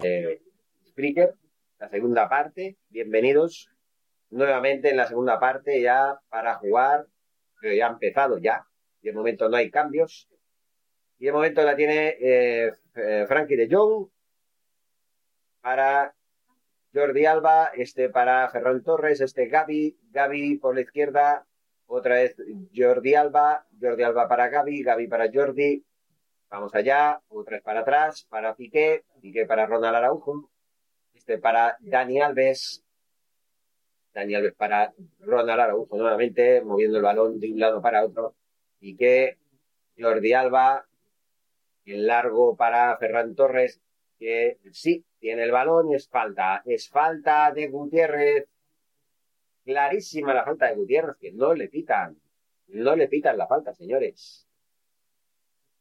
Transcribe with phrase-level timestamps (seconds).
[0.00, 0.40] eh,
[1.78, 2.76] la segunda parte.
[2.88, 3.70] Bienvenidos
[4.30, 7.06] nuevamente en la segunda parte ya para jugar.
[7.60, 8.66] Pero ya ha empezado ya.
[9.02, 10.28] De momento no hay cambios.
[11.18, 14.08] Y de momento la tiene eh, eh, Frankie de Jong
[15.60, 16.14] para
[16.92, 21.46] Jordi Alba, este para Ferran Torres, este Gaby, Gaby por la izquierda,
[21.86, 22.36] otra vez
[22.74, 25.82] Jordi Alba, Jordi Alba para Gaby, Gaby para Jordi,
[26.54, 30.52] Vamos allá, vez para atrás, para Piqué, Piqué para Ronald Araujo,
[31.12, 32.84] este para Dani Alves,
[34.12, 38.36] Dani Alves para Ronald Araujo nuevamente, moviendo el balón de un lado para otro,
[38.78, 39.36] Piqué,
[39.98, 40.86] Jordi Alba,
[41.86, 43.80] el largo para Ferran Torres,
[44.16, 48.46] que sí, tiene el balón y es falta, es falta de Gutiérrez,
[49.64, 52.16] clarísima la falta de Gutiérrez, que no le pitan,
[52.68, 54.46] no le pitan la falta, señores.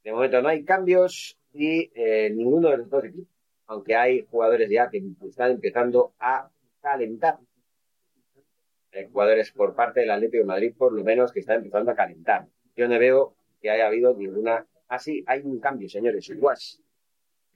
[0.03, 3.33] De momento no hay cambios y eh, ninguno de los dos equipos,
[3.67, 6.49] aunque hay jugadores ya que están empezando a
[6.81, 7.39] calentar.
[8.91, 11.95] Hay jugadores por parte del Atlético de Madrid, por lo menos, que están empezando a
[11.95, 12.47] calentar.
[12.75, 14.67] Yo no veo que haya habido ninguna.
[14.87, 16.29] Ah, sí, hay un cambio, señores.
[16.37, 16.81] Guas,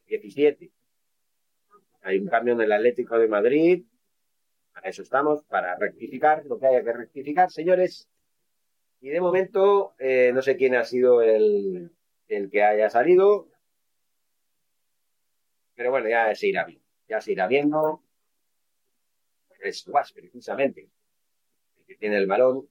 [0.08, 0.72] 17.
[2.02, 3.84] Hay un cambio en el Atlético de Madrid.
[4.74, 8.08] Para eso estamos, para rectificar lo que haya que rectificar, señores.
[9.02, 11.92] Y de momento, eh, no sé quién ha sido el,
[12.28, 13.48] el que haya salido.
[15.76, 16.86] Pero bueno, ya se irá viendo.
[17.08, 18.04] Ya se irá viendo.
[19.62, 20.90] Es Guas, precisamente,
[21.78, 22.68] el que tiene el balón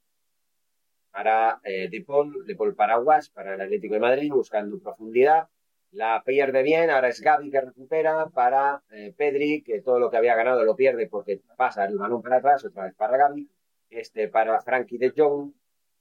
[1.16, 5.48] para eh, Depol, Depol para Guas, para el Atlético de Madrid, buscando profundidad.
[5.92, 10.18] La pierde bien, ahora es Gaby que recupera para eh, Pedri, que todo lo que
[10.18, 13.48] había ganado lo pierde porque pasa el balón para atrás, otra vez para Gaby.
[13.88, 15.52] Este para Frankie de Jong,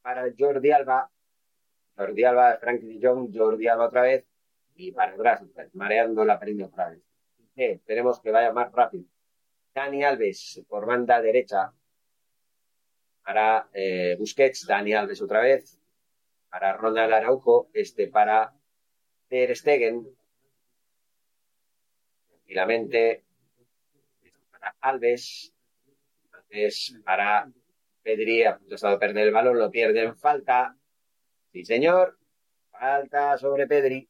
[0.02, 1.10] para Jordi Alba,
[1.96, 4.26] Jordi Alba, Frankie de Jordi Alba otra vez
[4.76, 7.02] y para atrás, mareando la pérdida otra vez.
[7.56, 9.06] esperemos que vaya más rápido.
[9.74, 11.74] Dani Alves por banda derecha
[13.24, 15.80] para eh, Busquets, Dani Alves otra vez,
[16.50, 18.54] para Ronald Araujo, este para
[19.28, 20.08] Ter Stegen,
[22.28, 23.24] tranquilamente,
[24.52, 25.54] para Alves,
[26.50, 27.52] es para
[28.04, 30.78] Pedri, ha de perder el balón, lo pierde en falta,
[31.56, 32.18] Sí, señor.
[32.70, 34.10] Falta sobre Pedri.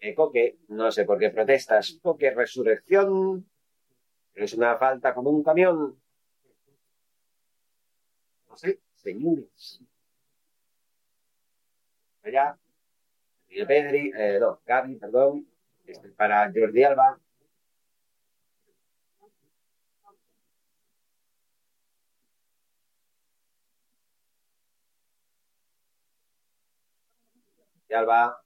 [0.00, 1.98] Eh, Coque, no sé por qué protestas.
[2.00, 3.46] Coque, resurrección.
[4.32, 6.00] Es una falta como un camión.
[8.48, 9.82] No sé, señores.
[12.22, 12.58] Allá.
[13.46, 15.46] Pedri, eh, no, Gaby, perdón.
[15.84, 17.20] Este para Jordi Alba.
[27.94, 28.42] Alba.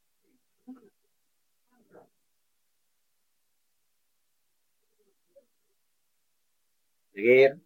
[7.15, 7.57] Seguir.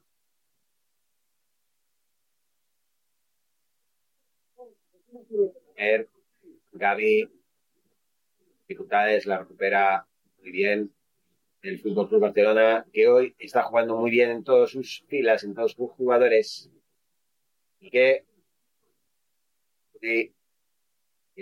[5.77, 6.09] Er,
[6.73, 7.29] Gaby,
[8.61, 10.07] dificultades, la recupera
[10.39, 10.93] muy bien
[11.62, 15.55] el Fútbol Club Barcelona, que hoy está jugando muy bien en todas sus filas, en
[15.55, 16.71] todos sus jugadores,
[17.81, 18.25] y que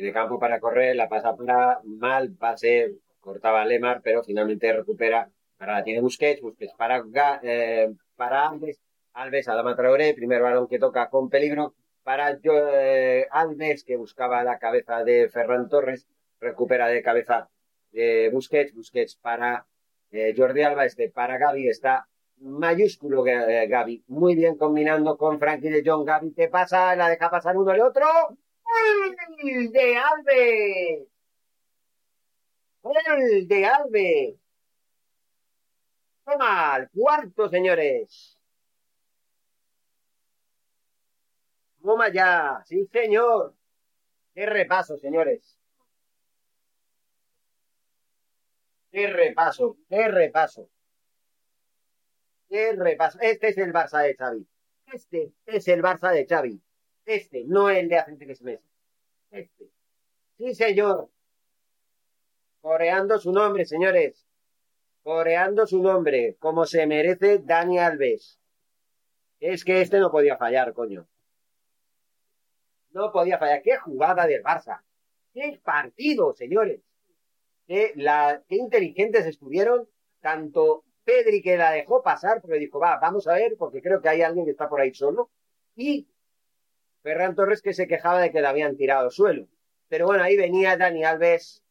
[0.00, 5.30] de campo para correr, la pasa para mal, pase, cortaba Lemar, pero finalmente recupera.
[5.58, 7.02] Ahora la tiene Busquets, Busquets para,
[7.42, 8.80] eh, para Alves,
[9.14, 14.58] Alves, Adama Traoré, primer balón que toca con peligro para eh, Alves, que buscaba la
[14.58, 16.06] cabeza de Ferran Torres,
[16.40, 17.48] recupera de cabeza
[18.32, 19.66] Busquets, Busquets para
[20.10, 22.08] eh, Jordi Alba, este para Gaby, está
[22.40, 27.56] mayúsculo Gaby, muy bien combinando con Frankie de Jong, Gaby te pasa, la deja pasar
[27.56, 28.06] uno el otro,
[28.68, 31.08] ¡Gol de Alves!
[32.82, 34.36] ¡Gol de Alves!
[36.24, 38.38] Toma, al cuarto, señores.
[41.82, 43.54] Toma ya, sí, señor.
[44.34, 45.58] Qué repaso, señores.
[48.98, 50.68] qué repaso, qué repaso.
[52.48, 53.18] Qué repaso.
[53.20, 54.46] Este es el Barça de Xavi.
[54.92, 56.60] Este es el Barça de Xavi.
[57.08, 58.66] Este, no el de hace tres meses.
[59.30, 59.70] Este.
[60.36, 61.08] Sí, señor.
[62.60, 64.26] Coreando su nombre, señores.
[65.02, 68.38] Coreando su nombre, como se merece Dani Alves.
[69.40, 71.08] Es que este no podía fallar, coño.
[72.90, 73.62] No podía fallar.
[73.62, 74.82] Qué jugada del Barça.
[75.32, 76.82] Qué partido, señores.
[77.66, 79.88] Qué, la, qué inteligentes estuvieron
[80.20, 84.10] tanto Pedri que la dejó pasar porque dijo, va, vamos a ver, porque creo que
[84.10, 85.30] hay alguien que está por ahí solo.
[85.74, 86.06] Y
[87.02, 89.46] Ferran Torres que se quejaba de que le habían tirado suelo.
[89.88, 91.62] Pero bueno, ahí venía Dani Alves,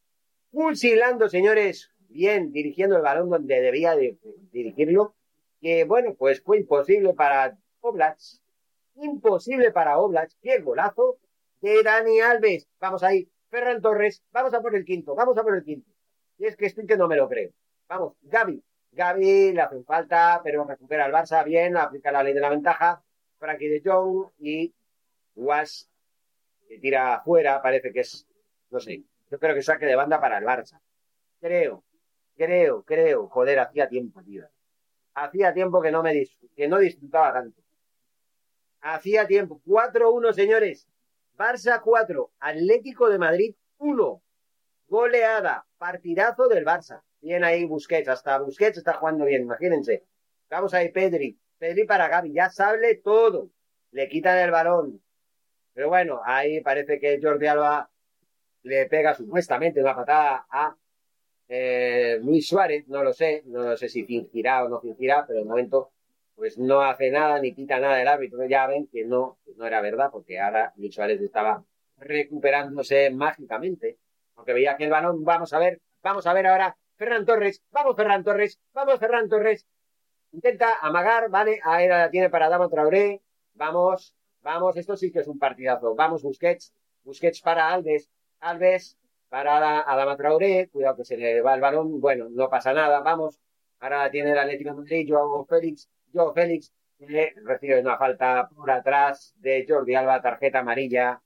[0.50, 4.18] pulsilando, señores, bien, dirigiendo el balón donde debía de,
[4.52, 5.14] dirigirlo.
[5.60, 8.18] Que bueno, pues fue imposible para Oblak.
[8.96, 10.30] Imposible para Oblak.
[10.40, 11.18] Qué golazo
[11.60, 12.68] de Dani Alves.
[12.80, 13.28] Vamos ahí.
[13.50, 15.90] Ferran Torres, vamos a por el quinto, vamos a por el quinto.
[16.36, 17.50] Y es que estoy que no me lo creo.
[17.88, 18.62] Vamos, Gaby.
[18.92, 23.02] Gaby le hace falta, pero recupera el Barça bien, aplica la ley de la ventaja.
[23.38, 24.74] Frankie de Jong y
[25.38, 25.88] Was
[26.66, 28.26] que tira afuera, parece que es,
[28.70, 30.80] no sé, yo creo que saque de banda para el Barça.
[31.40, 31.84] Creo,
[32.36, 34.46] creo, creo, joder, hacía tiempo, tío.
[35.14, 36.26] Hacía tiempo que no me
[36.56, 37.62] que no disfrutaba tanto.
[38.80, 39.60] Hacía tiempo.
[39.64, 40.88] 4-1, señores.
[41.36, 44.22] Barça 4, Atlético de Madrid 1.
[44.88, 47.02] Goleada, partidazo del Barça.
[47.20, 50.04] Bien ahí Busquets, hasta Busquets está jugando bien, imagínense.
[50.50, 51.38] Vamos ahí, Pedri.
[51.58, 53.50] Pedri para Gaby, ya sabe todo.
[53.90, 55.00] Le quitan el balón,
[55.78, 57.88] pero bueno, ahí parece que Jordi Alba
[58.64, 60.76] le pega supuestamente una patada a
[61.46, 65.44] eh, Luis Suárez, no lo sé, no sé si fingirá o no fingirá, pero de
[65.44, 65.92] momento
[66.34, 68.44] pues no hace nada ni quita nada del árbitro.
[68.48, 71.62] Ya ven que no, no era verdad, porque ahora Luis Suárez estaba
[71.98, 73.98] recuperándose mágicamente,
[74.34, 77.94] porque veía que el balón, vamos a ver, vamos a ver ahora, Ferran Torres, vamos
[77.94, 79.64] Ferran Torres, vamos Ferran Torres,
[80.32, 83.22] intenta amagar, vale, ahí la tiene para Dama Traoré,
[83.54, 84.17] vamos,
[84.48, 85.94] Vamos, esto sí que es un partidazo.
[85.94, 86.72] Vamos, Busquets.
[87.04, 88.08] Busquets para Alves.
[88.40, 88.96] Alves
[89.28, 90.70] para Adama Traoré.
[90.72, 92.00] Cuidado que se le va el balón.
[92.00, 93.00] Bueno, no pasa nada.
[93.00, 93.38] Vamos.
[93.78, 95.06] Ahora tiene el Atlético de Madrid.
[95.06, 95.90] Joao Félix.
[96.14, 96.72] Joao Félix.
[97.44, 100.22] Recibe una falta por atrás de Jordi Alba.
[100.22, 101.20] Tarjeta amarilla.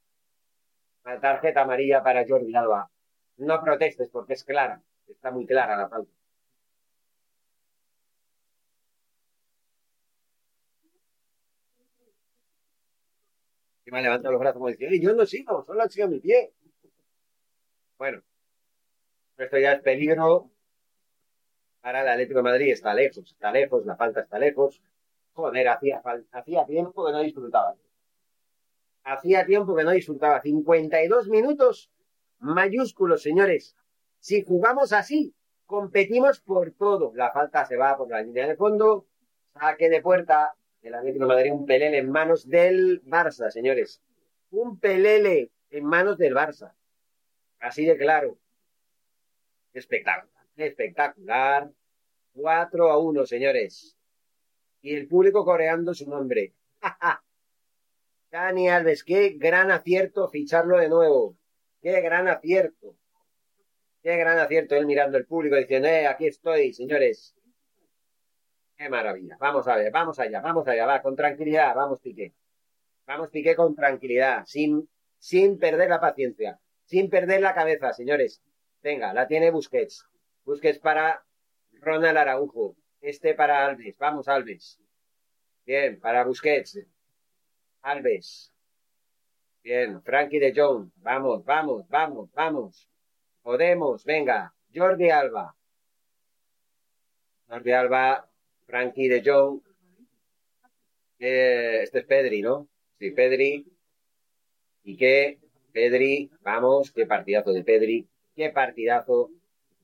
[1.20, 2.90] Tarjeta amarilla para Jordi Alba.
[3.36, 4.82] No protestes porque es clara.
[5.06, 6.10] Está muy clara la falta.
[13.92, 16.50] Me ha levantado los brazos como diciendo, yo no sigo, solo sido mi pie.
[17.98, 18.22] Bueno,
[19.36, 20.50] esto ya es peligro
[21.82, 24.82] para el Atlético de Madrid, está lejos, está lejos, la falta está lejos.
[25.34, 26.02] Joder, hacía,
[26.32, 27.74] hacía tiempo que no disfrutaba.
[29.04, 30.40] Hacía tiempo que no disfrutaba.
[30.40, 31.90] 52 minutos
[32.38, 33.76] mayúsculos, señores.
[34.20, 35.34] Si jugamos así,
[35.66, 37.12] competimos por todo.
[37.14, 39.06] La falta se va por la línea de fondo,
[39.52, 44.02] saque de puerta, el Atlético de Madrid, un pelele en manos del Barça, señores.
[44.50, 46.74] Un pelele en manos del Barça.
[47.60, 48.36] Así de claro.
[49.72, 50.44] Espectacular.
[50.56, 51.70] Espectacular.
[52.34, 53.96] 4 a 1, señores.
[54.80, 56.52] Y el público coreando su nombre.
[58.30, 61.36] Dani Alves, qué gran acierto ficharlo de nuevo.
[61.80, 62.96] Qué gran acierto.
[64.02, 67.36] Qué gran acierto él mirando el público diciendo, eh, aquí estoy, señores.
[68.82, 69.36] Qué maravilla.
[69.38, 72.32] Vamos a ver, vamos allá, vamos allá, va, con tranquilidad, vamos Piqué.
[73.06, 74.88] Vamos Piqué con tranquilidad, sin,
[75.20, 78.42] sin perder la paciencia, sin perder la cabeza, señores.
[78.82, 80.04] Venga, la tiene Busquets.
[80.44, 81.24] Busquets para
[81.74, 82.74] Ronald Araujo.
[83.00, 83.96] Este para Alves.
[83.98, 84.80] Vamos, Alves.
[85.64, 86.80] Bien, para Busquets.
[87.82, 88.52] Alves.
[89.62, 90.90] Bien, Frankie de Jong.
[90.96, 92.88] Vamos, vamos, vamos, vamos.
[93.42, 94.52] Podemos, venga.
[94.74, 95.54] Jordi Alba.
[97.46, 98.31] Jordi Alba
[98.72, 99.60] Frankie de Jong.
[101.18, 102.68] este es Pedri, ¿no?
[102.98, 103.66] Sí, Pedri.
[104.82, 105.40] Y qué,
[105.74, 109.28] Pedri, vamos, qué partidazo de Pedri, qué partidazo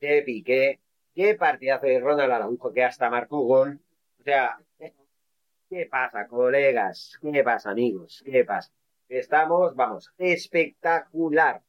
[0.00, 0.80] de Piqué,
[1.14, 3.78] qué partidazo de Ronald Araujo que hasta marcó gol.
[4.20, 4.58] O sea,
[5.68, 7.18] ¿qué pasa, colegas?
[7.20, 8.22] ¿Qué pasa, amigos?
[8.24, 8.72] ¿Qué pasa?
[9.10, 11.60] Estamos, vamos, espectacular.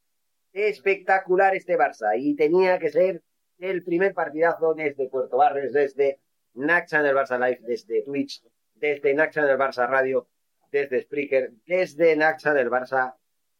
[0.53, 2.17] Espectacular este Barça.
[2.17, 3.21] Y tenía que ser
[3.57, 6.21] el primer partidazo desde Puerto Barres, desde
[6.53, 8.41] Naxa del Barça Live desde Twitch,
[8.75, 10.27] desde Naxa del Barça Radio,
[10.71, 13.15] desde Spreaker, desde Naxa del Barça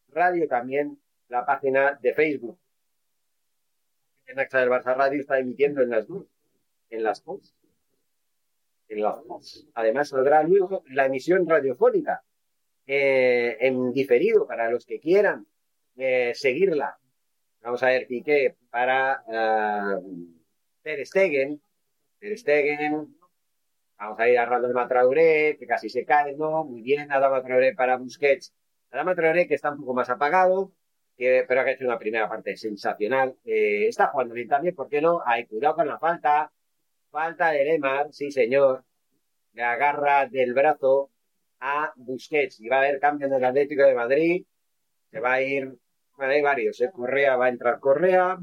[0.10, 2.58] Radio también, la página de Facebook.
[4.36, 6.26] Naxa del Barça Radio está emitiendo en las dos,
[6.90, 7.56] en las dos,
[8.88, 9.68] en las dos.
[9.74, 12.24] Además, saldrá luego la emisión radiofónica
[12.86, 15.48] eh, en diferido para los que quieran
[15.96, 16.98] eh, seguirla.
[17.62, 19.24] Vamos a ver, Piqué para...
[19.28, 20.40] Uh,
[20.82, 21.62] Ter Stegen,
[22.20, 23.16] Ter Stegen,
[23.98, 26.64] vamos a ir a Randall Traoré, que casi se cae, ¿no?
[26.66, 28.54] Muy bien, Adama Traoré para Busquets.
[28.92, 30.74] Adama Traoré, que está un poco más apagado,
[31.18, 33.38] que, pero que ha hecho una primera parte sensacional.
[33.46, 35.22] Eh, está jugando bien también, ¿por qué no?
[35.26, 36.52] Hay cuidado con la falta.
[37.12, 38.84] Falta de Lemar, sí señor.
[39.54, 41.12] Le agarra del brazo
[41.60, 42.60] a Busquets.
[42.60, 44.46] Y va a haber cambio en el Atlético de Madrid.
[45.12, 45.78] Se va a ir,
[46.18, 46.92] bueno, hay varios, ¿eh?
[46.92, 48.40] Correa va a entrar Correa.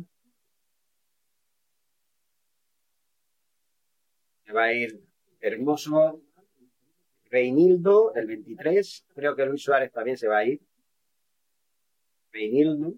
[4.46, 5.02] Se va a ir
[5.40, 6.22] Hermoso.
[7.28, 9.06] Reinildo, el 23.
[9.14, 10.60] Creo que Luis Suárez también se va a ir.
[12.32, 12.94] Reinildo.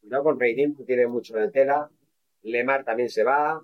[0.00, 1.90] Cuidado con Reinildo, tiene mucho de tela.
[2.42, 3.60] Lemar también se va.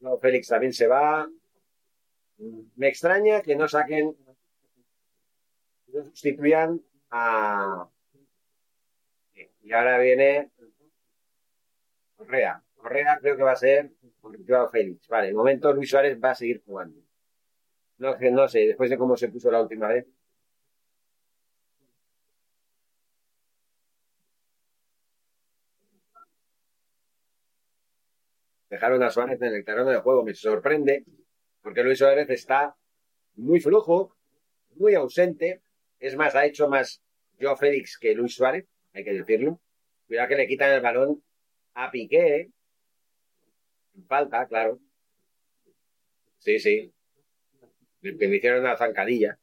[0.00, 1.28] No, Félix también se va.
[2.76, 4.16] Me extraña que no saquen,
[5.88, 7.88] no sustituyan a.
[9.62, 10.50] Y ahora viene
[12.16, 12.62] Correa.
[12.76, 13.92] Correa creo que va a ser
[14.46, 15.08] Joao Félix.
[15.08, 17.00] Vale, de momento Luis Suárez va a seguir jugando.
[17.98, 20.06] No, no sé, después de cómo se puso la última vez.
[28.70, 30.24] Dejaron a Suárez en el terreno de juego.
[30.24, 31.04] Me sorprende
[31.62, 32.76] porque Luis Suárez está
[33.36, 34.14] muy flojo,
[34.76, 35.62] muy ausente.
[35.98, 37.02] Es más, ha hecho más
[37.40, 39.60] Joao Félix que Luis Suárez, hay que decirlo.
[40.06, 41.22] Cuidado que le quitan el balón
[41.74, 42.50] a Piqué.
[44.06, 44.78] Falta, claro.
[46.38, 46.92] Sí, sí.
[48.00, 49.38] Le hicieron una zancadilla.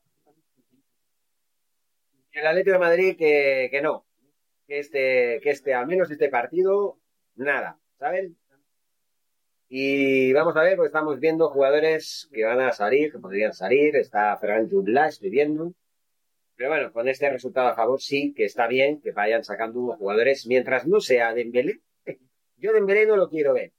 [2.32, 4.06] El Atlético de Madrid que, que no.
[4.68, 7.00] Que este, que este, al menos este partido,
[7.36, 7.80] nada.
[8.00, 8.38] ¿Saben?
[9.68, 13.96] Y vamos a ver, porque estamos viendo jugadores que van a salir, que podrían salir.
[13.96, 15.74] Está Ferran Jutla, estoy viendo.
[16.56, 20.48] Pero bueno, con este resultado a favor sí que está bien que vayan sacando jugadores
[20.48, 21.82] mientras no sea Dembélé.
[22.58, 23.74] Yo Dembélé no lo quiero ver.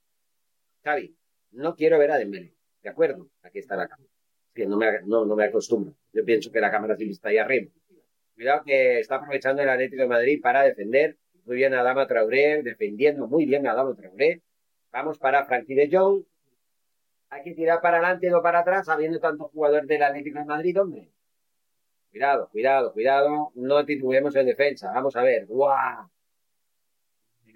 [0.83, 1.15] Xavi,
[1.51, 2.53] no quiero ver a Dembélé.
[2.81, 3.29] ¿De acuerdo?
[3.41, 4.09] Aquí está la cámara.
[4.53, 5.93] que no me, acostumbro.
[6.13, 7.71] Yo pienso que la cámara sí está ahí arriba.
[8.35, 12.61] Cuidado que está aprovechando el Atlético de Madrid para defender muy bien a Dama Traoré,
[12.61, 14.41] defendiendo muy bien a Dama Traoré.
[14.91, 16.23] Vamos para Frankie de Jong.
[17.29, 20.79] Hay que tirar para adelante, no para atrás, habiendo tantos jugadores del Atlético de Madrid,
[20.79, 21.09] hombre.
[22.11, 23.51] Cuidado, cuidado, cuidado.
[23.55, 24.91] No titubemos en defensa.
[24.93, 25.45] Vamos a ver.
[25.45, 26.09] ¡Guau!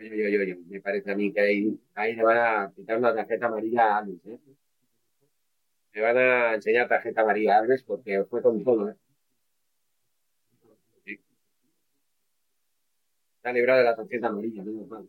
[0.10, 3.98] Me parece a mí que ahí, ahí le van a quitar una tarjeta amarilla a
[4.00, 4.39] Alves, ¿eh?
[5.93, 8.96] Me van a enseñar tarjeta amarilla a Alves porque fue con todo, ¿eh?
[13.36, 15.08] Está librado de la tarjeta amarilla, no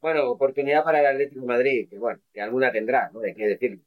[0.00, 3.20] Bueno, oportunidad para el Atlético de Madrid, que bueno, que alguna tendrá, ¿no?
[3.20, 3.82] Hay que decirlo.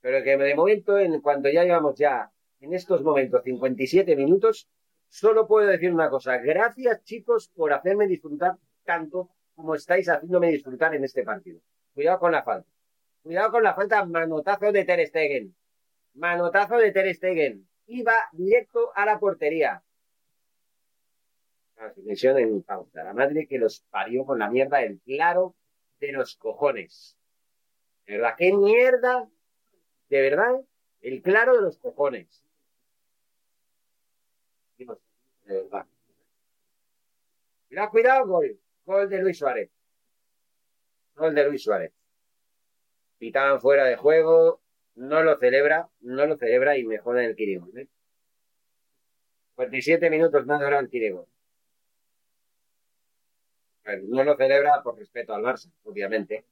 [0.00, 2.30] Pero que de momento, en cuanto ya llevamos ya
[2.60, 4.68] en estos momentos 57 minutos,
[5.08, 6.38] solo puedo decir una cosa.
[6.38, 11.60] Gracias, chicos, por hacerme disfrutar tanto como estáis haciéndome disfrutar en este partido.
[11.92, 12.70] Cuidado con la falta.
[13.22, 15.54] Cuidado con la falta, manotazo de Ter Stegen.
[16.14, 17.68] Manotazo de Ter Stegen.
[17.86, 19.82] Iba directo a la portería.
[21.76, 21.92] La
[22.40, 23.04] en pausa.
[23.04, 25.54] La madre que los parió con la mierda el claro
[26.00, 27.18] de los cojones.
[28.06, 28.36] ¿De verdad?
[28.38, 29.28] ¿Qué mierda?
[30.08, 30.60] ¿De verdad?
[31.02, 32.42] El claro de los cojones.
[34.78, 34.86] De
[35.44, 35.86] verdad.
[37.68, 38.58] Cuidado, cuidado, gol.
[38.88, 39.70] Gol de Luis Suárez.
[41.14, 41.92] Gol de Luis Suárez.
[43.18, 44.62] Pitaban fuera de juego,
[44.94, 47.78] no lo celebra, no lo celebra y me en el Kirigol.
[47.78, 47.86] ¿eh?
[49.56, 51.26] 47 minutos más ahora el Kirigol.
[54.04, 56.46] no lo celebra por respeto al Barça, obviamente.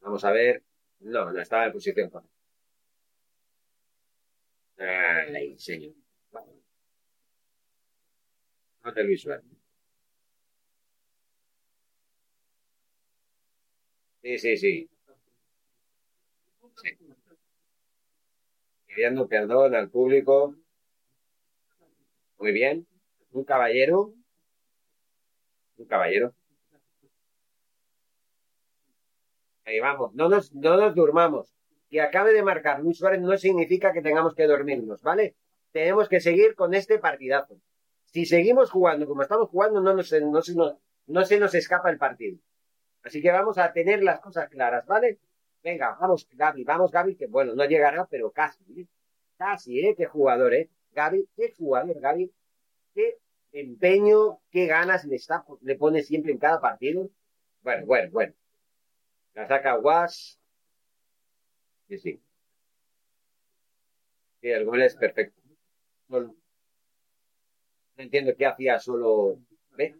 [0.00, 0.62] Vamos a ver.
[1.00, 2.34] No, no estaba en posición correcta.
[4.78, 5.92] Ay, señor.
[8.82, 9.26] No te Luis
[14.22, 14.90] Sí, sí, sí.
[18.86, 20.56] Pidiendo perdón al público.
[22.38, 22.86] Muy bien.
[23.32, 24.12] Un caballero.
[25.78, 26.34] Un caballero.
[29.64, 30.12] Ahí vamos.
[30.14, 31.54] No nos, no nos durmamos.
[31.88, 35.36] Que acabe de marcar Luis Suárez no significa que tengamos que dormirnos, ¿vale?
[35.72, 37.60] Tenemos que seguir con este partidazo.
[38.04, 41.98] Si seguimos jugando como estamos jugando, no, nos, no, no, no se nos escapa el
[41.98, 42.38] partido.
[43.02, 45.18] Así que vamos a tener las cosas claras, ¿vale?
[45.62, 48.86] Venga, vamos, Gaby, vamos, Gaby, que bueno, no llegará, pero casi, ¿eh?
[49.36, 49.94] casi, ¿eh?
[49.96, 50.70] Qué jugador, ¿eh?
[50.92, 52.32] Gaby, qué jugador, Gaby,
[52.94, 53.18] qué
[53.52, 57.10] empeño, qué ganas le, está, le pone siempre en cada partido.
[57.62, 58.34] Bueno, bueno, bueno.
[59.34, 60.38] La saca Was.
[61.88, 62.22] Sí, sí.
[64.40, 65.40] Sí, el gol es perfecto.
[66.08, 66.34] No,
[67.96, 69.38] entiendo qué hacía solo.
[69.76, 69.96] ¿Ves?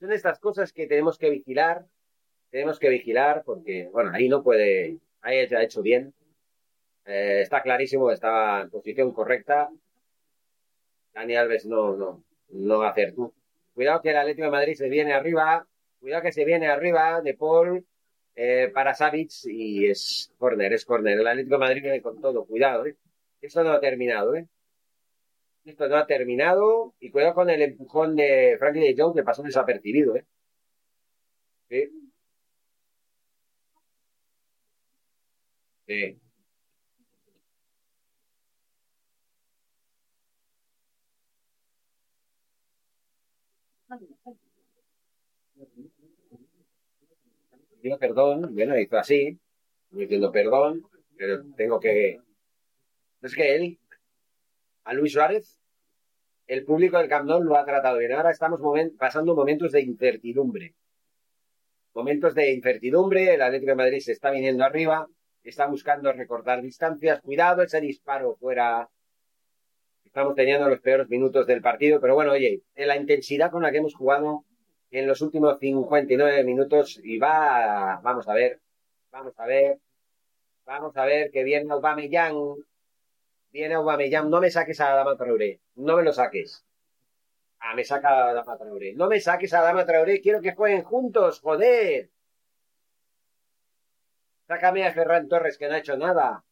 [0.00, 1.86] Son estas cosas que tenemos que vigilar
[2.54, 6.14] tenemos que vigilar porque, bueno, ahí no puede, ahí ha hecho bien.
[7.04, 9.70] Eh, está clarísimo, estaba en posición correcta.
[11.12, 13.32] Dani Alves no, no, no acertó.
[13.74, 15.66] Cuidado que el Atlético de Madrid se viene arriba.
[15.98, 17.84] Cuidado que se viene arriba de Paul
[18.36, 21.18] eh, para Savic y es corner, es corner.
[21.18, 22.44] El Atlético de Madrid viene con todo.
[22.44, 22.94] Cuidado, ¿eh?
[23.40, 24.46] Esto no ha terminado, ¿eh?
[25.64, 26.94] Esto no ha terminado.
[27.00, 30.24] Y cuidado con el empujón de Frankie de Jong que pasó desapercibido, ¿eh?
[31.68, 32.03] Sí.
[35.86, 36.18] Sí.
[47.80, 49.38] Pido perdón, bueno, hizo así,
[49.90, 50.82] me pidiendo perdón,
[51.16, 52.18] pero tengo que...
[53.22, 53.78] Es que él,
[54.84, 55.60] a Luis Suárez,
[56.46, 58.12] el público del Camp Nou lo ha tratado bien.
[58.12, 58.60] Ahora estamos
[58.98, 60.74] pasando momentos de incertidumbre.
[61.94, 65.06] Momentos de incertidumbre, el Atlético de Madrid se está viniendo arriba,
[65.44, 67.20] está buscando recortar distancias.
[67.20, 68.88] Cuidado ese disparo fuera.
[70.04, 73.78] Estamos teniendo los peores minutos del partido, pero bueno, oye, la intensidad con la que
[73.78, 74.44] hemos jugado
[74.90, 78.60] en los últimos 59 minutos y va, vamos a ver,
[79.10, 79.78] vamos a ver,
[80.64, 82.36] vamos a ver que viene Aubameyang,
[83.50, 86.64] viene Aubameyang, no me saques a Adama Traoré, no me lo saques.
[87.58, 88.92] Ah, me saca a Adama Traoré.
[88.94, 92.10] No me saques a Adama Traoré, quiero que jueguen juntos, joder.
[94.48, 96.44] Sácame a Ferran Torres, que no ha hecho nada.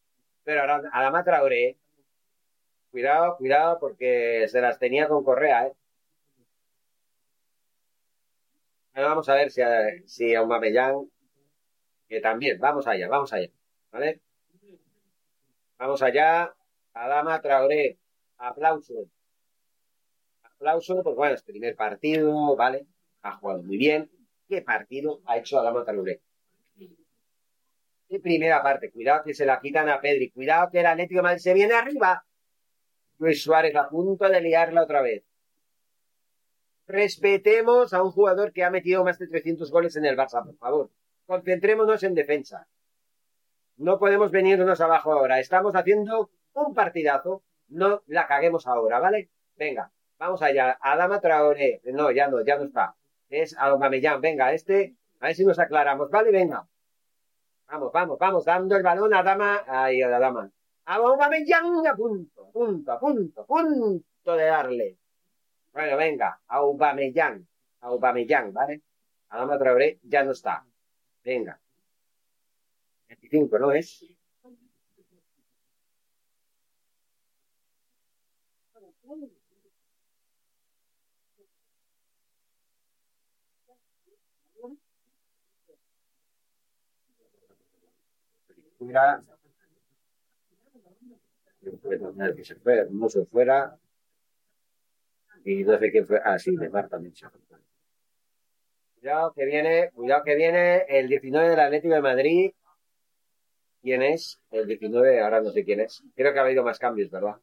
[0.43, 1.77] Pero ahora Adama Traoré,
[2.91, 5.73] cuidado, cuidado, porque se las tenía con Correa, ¿eh?
[8.95, 9.61] vamos a ver si,
[10.05, 11.09] si Aubameyang,
[12.07, 13.49] que también, vamos allá, vamos allá,
[13.91, 14.21] ¿vale?
[15.77, 16.53] Vamos allá,
[16.93, 17.97] Adama Traoré,
[18.37, 18.93] aplauso.
[20.43, 22.85] Aplauso, pues bueno, es primer partido, ¿vale?
[23.21, 24.09] Ha jugado muy bien.
[24.47, 26.21] ¿Qué partido ha hecho Adama Traoré?
[28.07, 31.39] Qué primera parte, cuidado que se la quitan a Pedri, cuidado que el Atlético de
[31.39, 32.23] se viene arriba.
[33.17, 35.23] Luis Suárez a punto de liarla otra vez
[36.87, 40.57] respetemos a un jugador que ha metido más de 300 goles en el Barça, por
[40.57, 40.91] favor.
[41.25, 42.67] Concentrémonos en defensa.
[43.77, 45.39] No podemos venirnos abajo ahora.
[45.39, 47.43] Estamos haciendo un partidazo.
[47.69, 49.29] No la caguemos ahora, ¿vale?
[49.55, 50.77] Venga, vamos allá.
[50.81, 51.81] Adama Traoré.
[51.85, 52.95] No, ya no, ya no está.
[53.29, 54.21] Es Aubameyang.
[54.21, 56.31] Venga, este, a ver si nos aclaramos, ¿vale?
[56.31, 56.67] Venga.
[57.67, 59.63] Vamos, vamos, vamos, dando el balón a Adama.
[59.67, 60.51] Ahí, a Adama.
[60.85, 64.97] Aubameyang a punto, punto, a punto, a punto de darle.
[65.71, 67.47] Bueno, venga, Aubameyang,
[67.81, 68.81] Aubameyang, ¿vale?
[69.29, 70.65] Adama Traoré ya no está.
[71.23, 71.59] Venga.
[73.07, 74.05] 25, ¿no es?
[91.63, 93.77] Que se fue, se fuera,
[95.45, 96.19] y no sé quién fue.
[96.23, 96.99] Ah, sí, de Marta
[98.99, 102.51] Cuidado que viene, cuidado que viene el 19 del Atlético de Madrid.
[103.81, 104.39] ¿Quién es?
[104.49, 106.01] El 19, ahora no sé quién es.
[106.15, 107.35] Creo que ha habido más cambios, ¿verdad?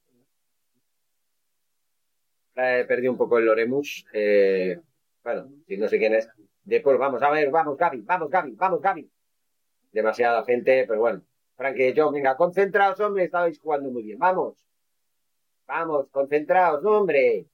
[2.55, 4.07] He perdido un poco el Loremus.
[4.15, 4.81] Eh,
[5.23, 6.29] bueno, si no sé quién es.
[6.65, 9.11] Después, vamos, a ver, vamos, Gaby, vamos, Gaby, vamos, Gaby.
[9.93, 11.23] Demasiada gente, pero bueno.
[11.61, 14.19] Frankie yo, venga, concentraos, hombre, estabais jugando muy bien.
[14.19, 14.57] Vamos.
[15.67, 17.45] Vamos, concentraos, hombre.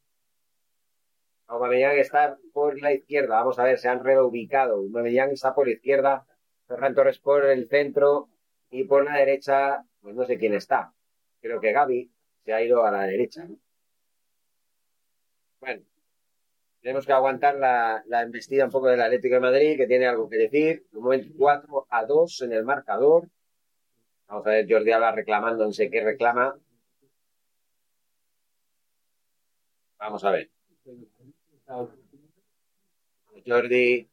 [1.48, 3.34] Aubameyang está por la izquierda.
[3.38, 4.76] Vamos a ver, se han reubicado.
[4.76, 6.24] Aubameyang está por la izquierda.
[6.68, 8.28] Ferran Torres por el centro.
[8.70, 10.92] Y por la derecha, pues no sé quién está.
[11.40, 12.08] Creo que Gaby
[12.44, 13.44] se ha ido a la derecha.
[15.58, 15.82] Bueno,
[16.80, 20.28] tenemos que aguantar la, la, embestida un poco del Atlético de Madrid, que tiene algo
[20.28, 20.86] que decir.
[20.92, 23.28] Un momento 4 a 2 en el marcador.
[24.28, 26.56] Vamos a ver Jordi Alba reclamando, no sé qué reclama.
[29.98, 30.50] Vamos a ver.
[33.46, 34.08] Jordi.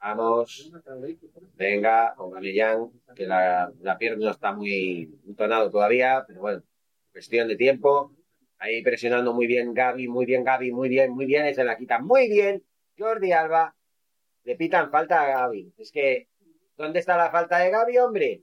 [0.00, 0.72] Vamos.
[1.56, 6.62] Venga, Aubameyang, que la, la pierna no está muy entonado todavía, pero bueno,
[7.12, 8.14] cuestión de tiempo.
[8.58, 11.98] Ahí presionando muy bien Gaby, muy bien Gaby, muy bien, muy bien, se la quita
[11.98, 12.62] muy bien.
[12.98, 13.74] Jordi Alba,
[14.44, 15.74] le pitan falta a Gaby.
[15.78, 16.28] Es que,
[16.80, 18.42] ¿dónde está la falta de Gaby, hombre?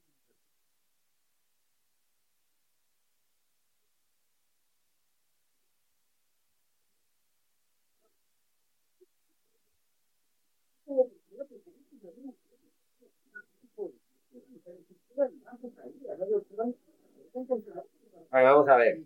[18.29, 18.99] vamos a ver.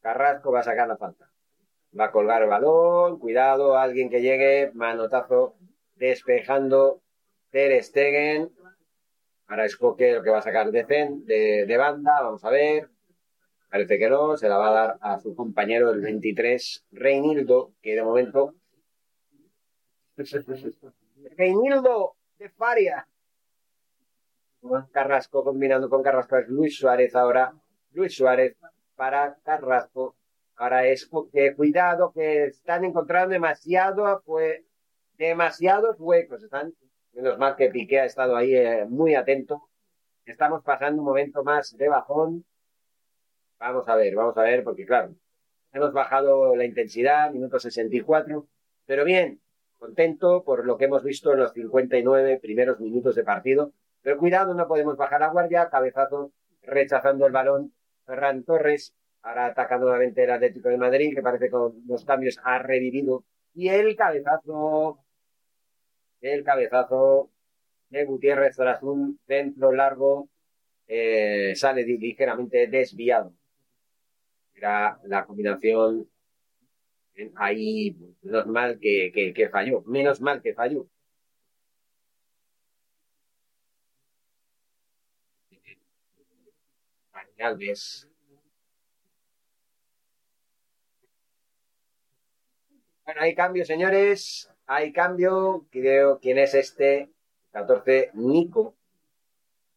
[0.00, 1.30] Carrasco va a sacar la falta.
[1.98, 5.54] Va a colgar el balón, cuidado, alguien que llegue, manotazo.
[5.94, 7.02] despejando
[7.50, 8.50] Ter Stegen.
[9.46, 12.88] Ahora es Coque lo que va a sacar de, de, de banda, vamos a ver.
[13.70, 17.94] Parece que no, se la va a dar a su compañero el 23, Reinildo, que
[17.94, 18.54] de momento.
[21.36, 23.06] Reinildo de Faria.
[24.90, 27.54] Carrasco combinando con Carrasco es Luis Suárez ahora.
[27.92, 28.56] Luis Suárez
[28.96, 30.16] para Carrasco.
[30.56, 34.64] Ahora es que cuidado que están encontrando demasiado, fue
[35.16, 36.42] demasiados huecos.
[36.42, 36.74] Están,
[37.12, 39.62] menos mal que Piqué ha estado ahí eh, muy atento.
[40.24, 42.44] Estamos pasando un momento más de bajón.
[43.58, 45.14] Vamos a ver, vamos a ver, porque claro,
[45.72, 48.46] hemos bajado la intensidad, minuto 64,
[48.86, 49.40] pero bien,
[49.78, 53.72] contento por lo que hemos visto en los 59 primeros minutos de partido.
[54.02, 57.72] Pero cuidado, no podemos bajar la guardia, cabezazo rechazando el balón.
[58.06, 62.58] Ferran Torres, ahora ataca nuevamente el Atlético de Madrid, que parece con los cambios ha
[62.58, 63.24] revivido.
[63.54, 65.00] Y el cabezazo,
[66.20, 67.30] el cabezazo
[67.90, 70.28] de Gutiérrez tras un centro largo,
[70.86, 73.32] eh, sale ligeramente desviado.
[74.54, 76.08] Era la combinación
[77.36, 80.88] ahí, menos mal que, que, falló, menos mal que falló.
[87.40, 88.08] Alves.
[93.04, 94.50] Bueno, hay cambio, señores.
[94.68, 95.66] Hay cambio.
[95.70, 97.10] Creo quién es este.
[97.52, 98.76] 14, Nico.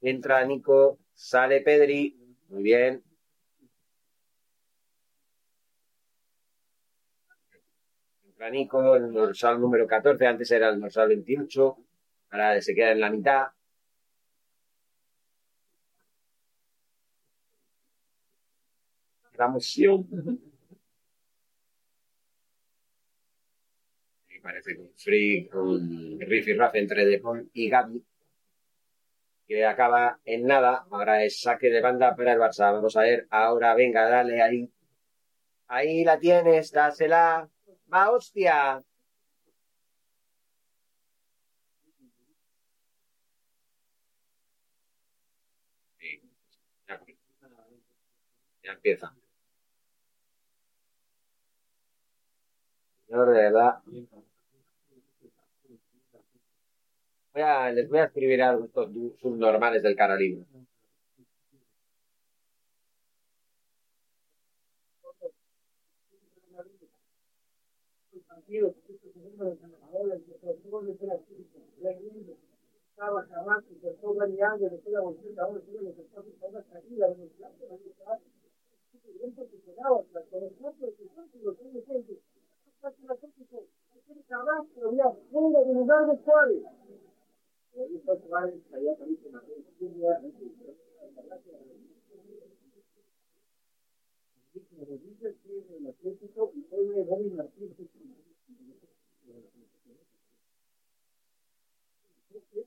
[0.01, 2.17] Entra Nico, sale Pedri.
[2.49, 3.03] Muy bien.
[8.25, 10.27] Entra Nico, el dorsal número 14.
[10.27, 11.77] Antes era el dorsal 28.
[12.31, 13.47] Ahora se queda en la mitad.
[19.41, 20.07] la moción.
[24.41, 28.03] Parece un free, un riff y raff entre Depon y Gaby,
[29.47, 30.85] que acaba en nada.
[30.89, 32.71] Ahora es saque de banda para el Barça.
[32.71, 34.71] Vamos a ver, ahora venga, dale ahí.
[35.67, 37.49] Ahí la tienes, dásela.
[37.93, 38.83] Va, hostia.
[48.63, 49.13] ya empieza.
[53.11, 53.79] No, de verdad.
[57.33, 60.45] Voy a, les voy a escribir a estos subnormales del cara libre.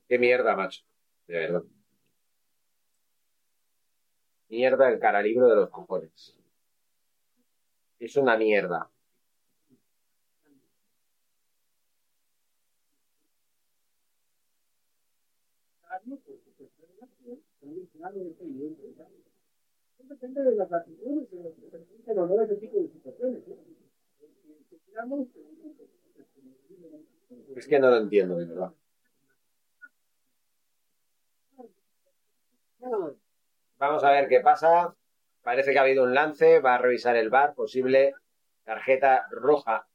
[0.07, 0.83] Qué mierda, macho.
[1.27, 1.63] De verdad.
[4.49, 6.37] Mierda el cara libro de los cojones.
[7.99, 8.89] Es una mierda.
[20.07, 20.51] Depende de
[22.43, 23.43] ese tipo de situaciones.
[27.55, 28.71] Es que no lo entiendo, de verdad.
[33.77, 34.95] Vamos a ver qué pasa.
[35.41, 36.59] Parece que ha habido un lance.
[36.59, 37.55] Va a revisar el bar.
[37.55, 38.13] Posible
[38.63, 39.87] tarjeta roja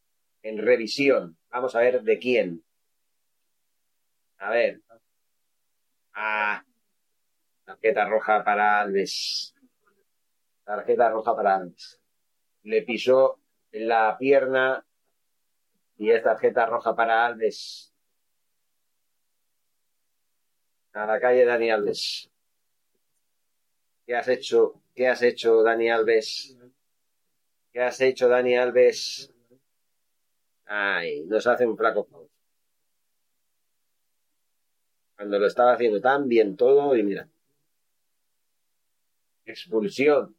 [0.43, 1.37] en revisión.
[1.51, 2.65] Vamos a ver de quién.
[4.39, 4.81] A ver.
[6.15, 6.65] Ah,
[7.71, 9.55] tarjeta roja para Alves.
[10.65, 12.01] Tarjeta roja para Alves.
[12.65, 13.39] Le pisó
[13.71, 14.85] la pierna
[15.97, 17.93] y es tarjeta roja para Alves.
[20.93, 22.31] A la calle Dani Alves.
[24.05, 24.83] ¿Qué has hecho?
[24.93, 26.57] ¿Qué has hecho, Dani Alves?
[27.73, 29.33] ¿Qué has hecho, Dani Alves?
[30.67, 32.09] Ay, nos hace un flaco
[35.17, 37.29] Cuando lo estaba haciendo tan bien todo y mira.
[39.51, 40.37] Expulsión.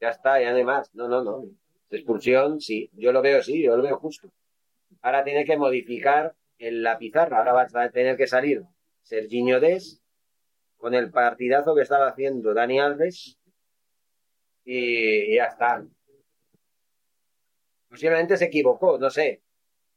[0.00, 1.44] Ya está, y además, no, no, no.
[1.90, 4.32] Expulsión, sí, yo lo veo, sí, yo lo veo justo.
[5.02, 7.38] Ahora tiene que modificar en la pizarra.
[7.38, 8.62] Ahora va a tener que salir
[9.02, 10.00] Serginho Des
[10.76, 13.38] con el partidazo que estaba haciendo Dani Alves
[14.64, 15.84] y ya está.
[17.88, 19.42] Posiblemente se equivocó, no sé.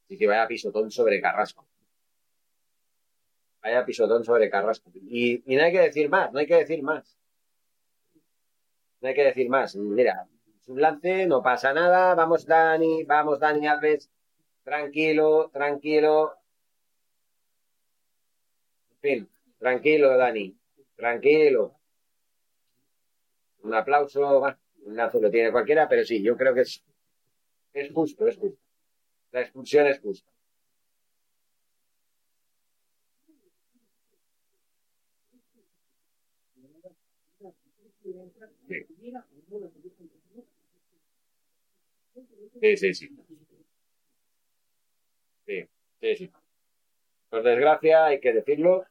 [0.04, 1.63] Así que vaya pisotón sobre Carrasco.
[3.64, 4.90] Vaya pisotón sobre Carrasco.
[4.94, 7.16] Y, no hay que decir más, no hay que decir más.
[9.00, 9.74] No hay que decir más.
[9.74, 10.28] Mira,
[10.60, 12.14] es un lance, no pasa nada.
[12.14, 14.10] Vamos, Dani, vamos, Dani Alves.
[14.64, 16.34] Tranquilo, tranquilo.
[18.90, 20.54] En fin, tranquilo, Dani.
[20.94, 21.74] Tranquilo.
[23.62, 24.42] Un aplauso,
[24.82, 26.84] un lazo lo tiene cualquiera, pero sí, yo creo que es,
[27.72, 28.60] es justo, es justo.
[29.32, 30.33] La expulsión es justa.
[42.60, 43.08] Sí, sí, sí.
[45.46, 45.68] Sí,
[46.00, 46.30] sí, sí.
[47.30, 48.86] Por desgracia, hay que decirlo,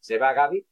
[0.00, 0.66] se va Gaby.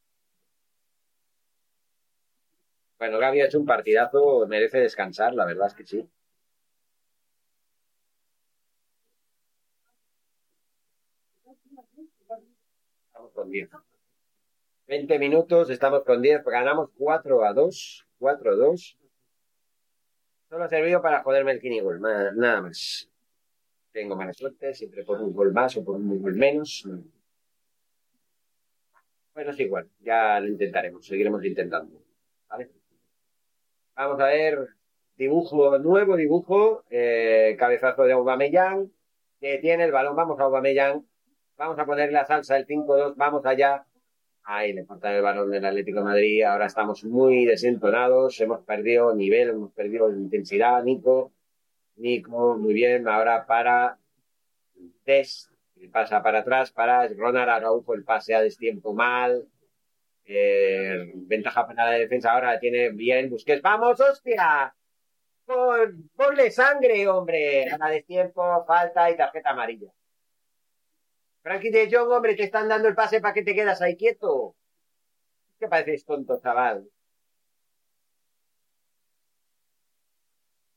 [2.98, 6.08] Bueno, Gaby ha hecho un partidazo, merece descansar, la verdad es que sí.
[13.06, 13.70] Estamos con 10.
[14.86, 18.06] 20 minutos, estamos con 10, ganamos 4 a 2.
[18.18, 18.98] 4 a 2.
[20.50, 23.08] Solo ha servido para joderme el Kinigol, nada más.
[23.92, 26.86] Tengo mala suerte, siempre por un gol más o por un gol menos.
[29.34, 32.00] Bueno, es igual, ya lo intentaremos, seguiremos intentando.
[32.48, 32.70] ¿Vale?
[33.96, 34.68] Vamos a ver,
[35.16, 38.92] dibujo, nuevo dibujo, eh, cabezazo de Aubameyang,
[39.40, 41.04] que tiene el balón, vamos a Aubameyang,
[41.56, 43.86] vamos a poner la salsa el 5-2, vamos allá.
[44.44, 49.14] Ahí le falta el balón del Atlético de Madrid, ahora estamos muy desentonados, hemos perdido
[49.14, 51.32] nivel, hemos perdido intensidad, Nico,
[51.96, 53.98] Nico, muy bien, ahora para
[55.04, 55.50] Test,
[55.90, 59.48] pasa para atrás, para Ronald Araujo, el pase a destiempo mal,
[60.26, 63.62] eh, ventaja para la defensa ahora tiene bien Busquets.
[63.62, 64.74] ¡Vamos, hostia!
[66.16, 67.66] ponle sangre, hombre.
[67.78, 69.90] A destiempo, falta y tarjeta amarilla.
[71.44, 74.56] Frankie de Jong, hombre, te están dando el pase para que te quedas ahí quieto.
[75.58, 76.88] ¿Qué pareces tonto, chaval?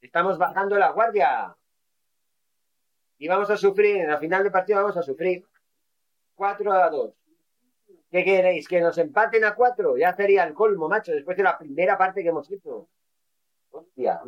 [0.02, 1.56] Estamos bajando la guardia.
[3.18, 5.46] Y vamos a sufrir, en la final del partido vamos a sufrir.
[6.36, 7.14] 4 a 2.
[8.12, 8.68] ¿Qué queréis?
[8.68, 9.98] ¿Que nos empaten a cuatro?
[9.98, 12.90] Ya sería el colmo, macho, después de la primera parte que hemos hecho.
[13.72, 14.20] Hostia,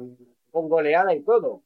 [0.52, 1.64] con goleada y todo.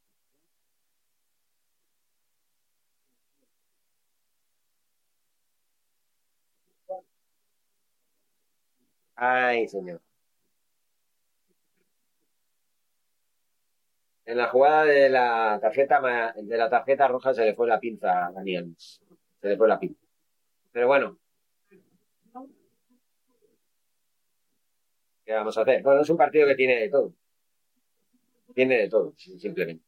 [9.15, 10.02] Ay, señor.
[14.26, 16.02] En la jugada de la tarjeta
[16.36, 18.76] de la tarjeta roja se le fue la pinza a Daniel.
[18.78, 19.99] Se le fue la pinza.
[20.71, 21.19] Pero bueno,
[25.26, 25.82] ¿Qué vamos a hacer?
[25.84, 27.13] Bueno, es un partido que tiene de todo.
[28.56, 29.84] Tiene de todo, simplemente.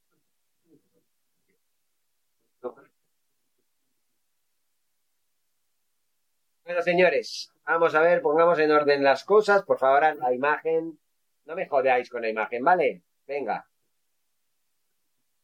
[6.63, 9.63] Bueno, señores, vamos a ver, pongamos en orden las cosas.
[9.63, 10.99] Por favor, la imagen.
[11.45, 13.04] No me jodáis con la imagen, ¿vale?
[13.28, 13.67] Venga.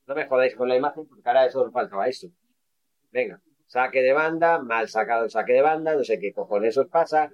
[0.08, 2.28] No me jodáis con la imagen, porque ahora eso faltaba eso.
[3.12, 3.42] Venga.
[3.68, 7.32] Saque de banda, mal sacado el saque de banda, no sé qué cojones os pasa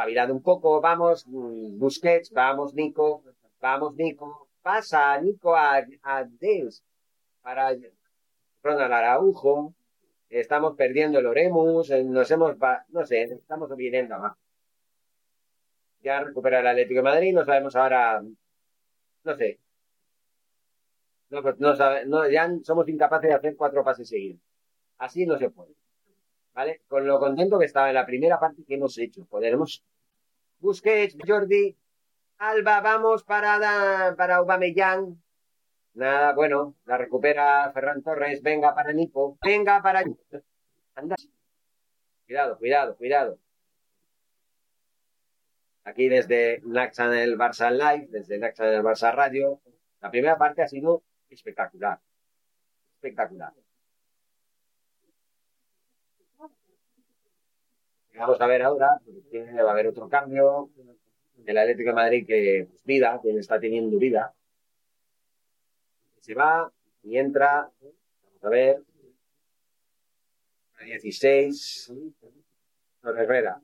[0.00, 3.22] espabilado un poco, vamos, mm, Busquets, vamos, Nico,
[3.60, 6.26] vamos, Nico, pasa, Nico, a, a
[7.42, 7.76] para
[8.62, 9.74] Ronald Araujo,
[10.30, 12.56] estamos perdiendo el Oremus, eh, nos hemos,
[12.88, 14.38] no sé, estamos viniendo abajo.
[16.02, 18.22] Ya recupera el Atlético de Madrid, no sabemos ahora,
[19.24, 19.58] no sé.
[21.28, 21.42] No,
[22.06, 24.40] no, ya somos incapaces de hacer cuatro pases seguidos.
[24.98, 25.74] Así no se puede.
[26.52, 26.82] ¿vale?
[26.88, 29.24] Con lo contento que estaba en la primera parte que hemos hecho.
[29.26, 29.84] Podremos.
[30.58, 31.76] Busquets, Jordi,
[32.38, 35.16] Alba, vamos para, para Aubameyang.
[35.94, 38.42] Nada, bueno, la recupera Ferran Torres.
[38.42, 39.38] Venga para Nico.
[39.44, 40.04] Venga para.
[40.94, 41.16] Anda.
[42.26, 43.38] Cuidado, cuidado, cuidado.
[45.84, 49.60] Aquí desde Naxa en el Barça Live, desde Naxa en el Barça Radio.
[50.00, 51.98] La primera parte ha sido espectacular.
[52.96, 53.52] Espectacular.
[58.14, 60.70] Vamos a ver ahora, porque va a haber otro cambio.
[61.46, 64.34] El Atlético de Madrid que pues, vida, quien está teniendo vida.
[66.20, 66.70] Se va
[67.02, 67.70] y entra.
[67.80, 68.82] Vamos a ver.
[70.84, 71.92] 16.
[73.02, 73.60] Herrera.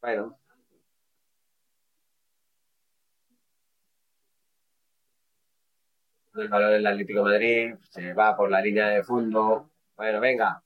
[0.00, 0.36] Bueno,
[6.34, 9.70] el valor del Atlético de Madrid, se va por la línea de fondo.
[9.96, 10.62] Bueno, venga.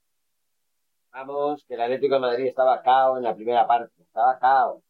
[1.12, 4.82] Vamos, que el Atlético de Madrid estaba cao en la primera parte, estaba cao.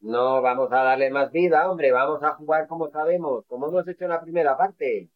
[0.00, 4.04] No vamos a darle más vida, hombre, vamos a jugar como sabemos, como hemos hecho
[4.04, 5.10] en la primera parte.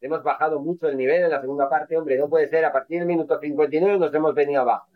[0.00, 2.98] Hemos bajado mucho el nivel en la segunda parte, hombre, no puede ser, a partir
[3.00, 4.90] del minuto 59 nos hemos venido abajo.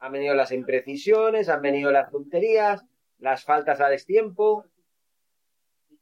[0.00, 2.84] Han venido las imprecisiones, han venido las tonterías,
[3.18, 4.66] las faltas a destiempo.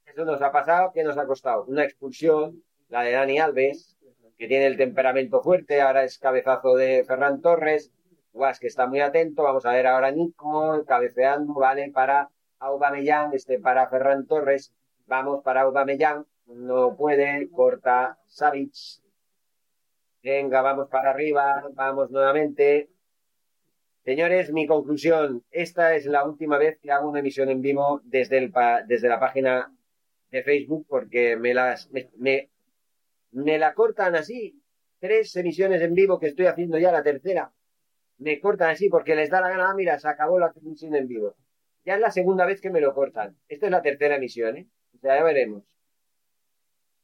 [0.05, 1.65] Eso nos ha pasado, ¿qué nos ha costado?
[1.65, 3.97] Una expulsión, la de Dani Alves,
[4.37, 7.93] que tiene el temperamento fuerte, ahora es cabezazo de Ferran Torres,
[8.37, 13.59] Guas que está muy atento, vamos a ver ahora Nico, cabeceando, vale, para Aubameyang, este
[13.59, 14.73] para Ferran Torres,
[15.07, 18.75] vamos para Aubameyang, no puede, corta Savic,
[20.23, 22.91] venga, vamos para arriba, vamos nuevamente,
[24.05, 28.39] Señores, mi conclusión, esta es la última vez que hago una emisión en vivo desde,
[28.39, 28.53] el,
[28.87, 29.75] desde la página
[30.31, 32.09] de Facebook porque me las me,
[33.33, 34.63] me, la cortan así.
[35.01, 37.53] Tres emisiones en vivo que estoy haciendo ya la tercera.
[38.19, 41.07] Me cortan así porque les da la gana, ah, mira, se acabó la emisión en
[41.09, 41.35] vivo.
[41.85, 43.37] Ya es la segunda vez que me lo cortan.
[43.49, 44.67] Esta es la tercera emisión, ¿eh?
[45.03, 45.63] Ya veremos.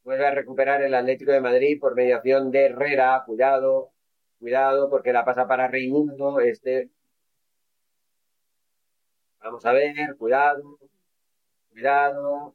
[0.05, 3.23] Vuelve a recuperar el Atlético de Madrid por mediación de Herrera.
[3.27, 3.93] Cuidado,
[4.43, 6.41] Cuidado porque la pasa para Reymundo.
[6.41, 6.91] Este.
[9.41, 10.79] Vamos a ver, cuidado.
[11.71, 12.55] Cuidado.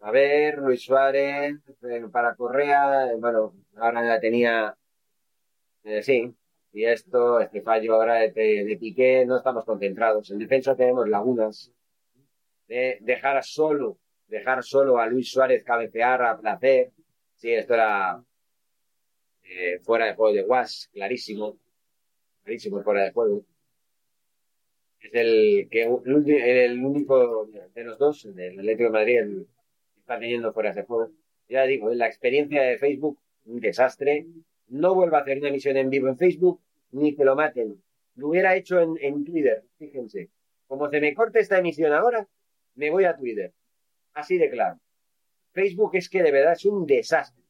[0.00, 3.14] A ver, Luis Suárez eh, para Correa.
[3.18, 4.76] bueno, ahora ya tenía.
[5.84, 6.34] Eh, sí.
[6.72, 10.30] Y esto, este fallo ahora de, de, Piqué, no estamos concentrados.
[10.30, 11.72] En defensa tenemos lagunas.
[12.66, 16.92] De dejar solo, dejar solo a Luis Suárez cabecear a placer.
[17.34, 18.22] Sí, esto era
[19.44, 21.58] eh, fuera de juego de Was, clarísimo,
[22.42, 23.44] clarísimo fuera de juego.
[25.00, 29.46] Es el que el, único de los dos, del Atlético de Madrid, el,
[29.98, 31.10] está teniendo fuera de juego.
[31.48, 34.26] Ya digo, la experiencia de Facebook, un desastre.
[34.68, 36.60] No vuelvo a hacer una emisión en vivo en Facebook,
[36.92, 37.82] ni que lo maten.
[38.16, 40.30] Lo hubiera hecho en, Twitter, fíjense.
[40.66, 42.26] Como se me corte esta emisión ahora,
[42.74, 43.52] me voy a Twitter.
[44.12, 44.78] Así de claro.
[45.52, 47.44] Facebook es que de verdad es un desastre.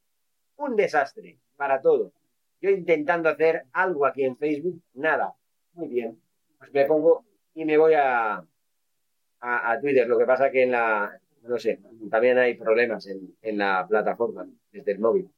[0.56, 2.12] Un desastre para todo.
[2.60, 5.34] Yo intentando hacer algo aquí en Facebook, nada.
[5.72, 6.20] Muy bien.
[6.58, 8.44] Pues me pongo y me voy a,
[9.40, 10.06] a, Twitter.
[10.06, 14.46] Lo que pasa que en la, no sé, también hay problemas en, en la plataforma,
[14.70, 15.30] desde el móvil.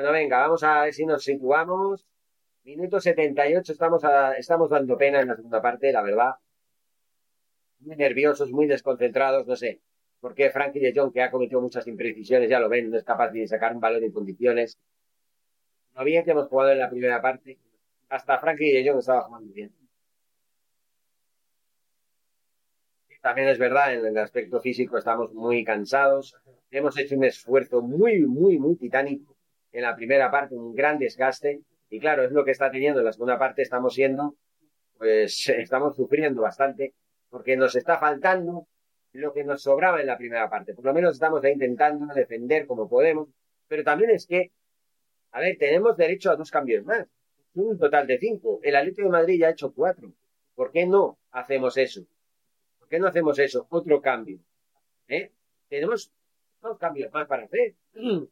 [0.00, 2.06] Bueno, venga, vamos a ver si nos situamos.
[2.64, 6.30] Minuto 78, estamos, a, estamos dando pena en la segunda parte, la verdad.
[7.80, 9.82] Muy nerviosos, muy desconcentrados, no sé.
[10.18, 13.28] Porque Frankie de Jong, que ha cometido muchas imprecisiones, ya lo ven, no es capaz
[13.30, 14.78] de sacar un balón en condiciones
[15.94, 17.58] lo bien que hemos jugado en la primera parte.
[18.08, 19.70] Hasta Frankie y yo estaba jugando bien.
[23.20, 26.34] También es verdad, en el aspecto físico estamos muy cansados.
[26.70, 29.36] Hemos hecho un esfuerzo muy, muy, muy titánico
[29.72, 31.60] en la primera parte, un gran desgaste.
[31.88, 33.62] Y claro, es lo que está teniendo en la segunda parte.
[33.62, 34.36] Estamos siendo,
[34.98, 36.94] pues, estamos sufriendo bastante
[37.28, 38.66] porque nos está faltando
[39.12, 40.74] lo que nos sobraba en la primera parte.
[40.74, 43.28] Por lo menos estamos intentando defender como podemos.
[43.68, 44.52] Pero también es que
[45.32, 47.06] a ver, tenemos derecho a dos cambios más.
[47.54, 48.60] Un total de cinco.
[48.62, 50.12] El Atlético de Madrid ya ha hecho cuatro.
[50.54, 52.02] ¿Por qué no hacemos eso?
[52.78, 53.66] ¿Por qué no hacemos eso?
[53.70, 54.40] Otro cambio.
[55.08, 55.30] ¿Eh?
[55.68, 56.12] Tenemos
[56.60, 57.74] dos cambios más para hacer.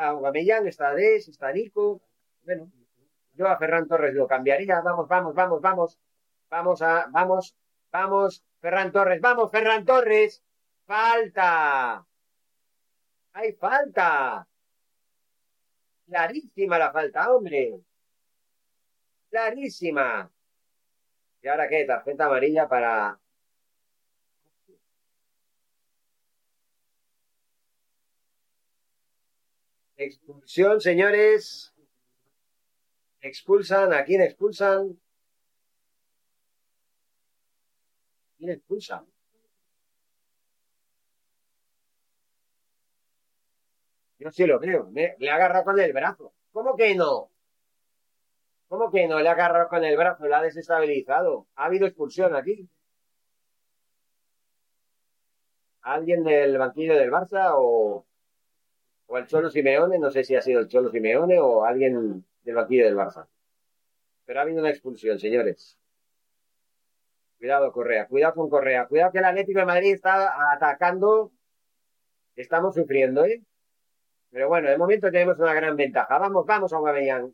[0.00, 2.00] Está Guamellán, está Des, está Nico.
[2.44, 2.72] Bueno,
[3.34, 4.80] yo a Ferran Torres lo cambiaría.
[4.80, 5.98] Vamos, vamos, vamos, vamos.
[6.48, 7.54] Vamos a, vamos,
[7.92, 8.42] vamos.
[8.62, 10.42] Ferran Torres, vamos, Ferran Torres.
[10.86, 12.02] Falta.
[13.34, 14.48] Hay falta.
[16.06, 17.78] Clarísima la falta, hombre.
[19.28, 20.30] Clarísima.
[21.42, 21.84] ¿Y ahora qué?
[21.84, 23.18] Tarjeta amarilla para...
[30.00, 31.74] Expulsión, señores.
[33.20, 33.92] Expulsan.
[33.92, 34.98] ¿A quién expulsan?
[38.38, 39.04] ¿Quién expulsa?
[44.18, 44.90] Yo sí lo creo.
[44.94, 46.32] Le ha agarrado con el brazo.
[46.50, 47.30] ¿Cómo que no?
[48.68, 49.20] ¿Cómo que no?
[49.20, 51.46] Le ha agarrado con el brazo, le ha desestabilizado.
[51.56, 52.66] Ha habido expulsión aquí.
[55.82, 58.06] ¿Alguien del banquillo del Barça o,
[59.10, 59.98] o el Cholo Simeone?
[59.98, 63.26] No sé si ha sido el Cholo Simeone o alguien del banquillo del Barça.
[64.24, 65.76] Pero ha habido una expulsión, señores.
[67.38, 68.06] Cuidado, Correa.
[68.06, 68.86] Cuidado con Correa.
[68.86, 71.32] Cuidado que el Atlético de Madrid está atacando.
[72.36, 73.42] Estamos sufriendo, ¿eh?
[74.30, 76.16] Pero bueno, de momento tenemos una gran ventaja.
[76.16, 77.26] Vamos, vamos a Aubameyang.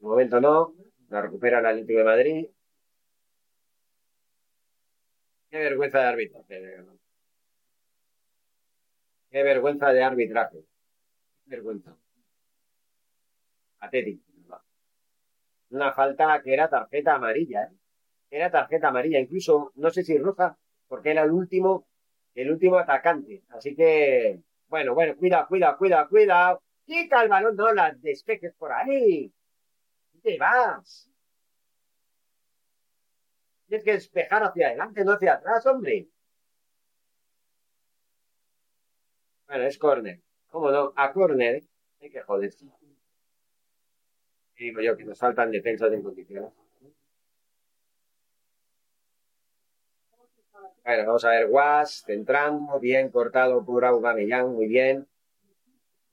[0.00, 0.74] De momento no.
[1.08, 2.46] La recupera el Atlético de Madrid.
[5.48, 6.84] Qué vergüenza de arbitraje.
[9.30, 10.64] Qué vergüenza de arbitraje.
[11.46, 11.96] Vergüenza.
[13.80, 14.24] Atlético.
[15.70, 17.76] una falta que era tarjeta amarilla, ¿eh?
[18.30, 20.56] Era tarjeta amarilla, incluso no sé si roja,
[20.88, 21.86] porque era el último,
[22.34, 23.44] el último atacante.
[23.50, 26.58] Así que, bueno, bueno, cuida, cuida, cuida, cuida.
[26.86, 29.32] Quita el no la despejes por ahí.
[30.12, 31.10] ¿Dónde vas?
[33.66, 36.08] Tienes que despejar hacia adelante, no hacia atrás, hombre.
[39.46, 40.20] Bueno, es córner.
[40.54, 40.92] ¿Cómo no?
[40.94, 41.64] A córner.
[42.00, 42.54] Hay que joder.
[44.56, 46.52] digo yo que nos faltan defensas en condiciones.
[50.84, 55.08] Bueno, vamos a ver, Was, centrando, bien cortado por Aubameyang, muy bien.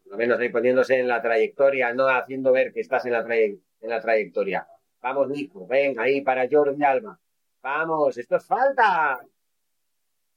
[0.01, 3.19] Por lo menos ahí poniéndose en la trayectoria, no haciendo ver que estás en la,
[3.35, 4.67] en la trayectoria.
[5.01, 7.19] Vamos, Nico, ven ahí para Jordi Alba.
[7.61, 9.23] Vamos, esto es falta.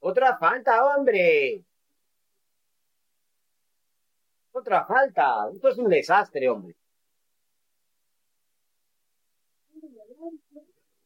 [0.01, 1.65] Otra falta, hombre.
[4.59, 5.49] Otra falta.
[5.53, 6.75] Esto es un desastre, hombre.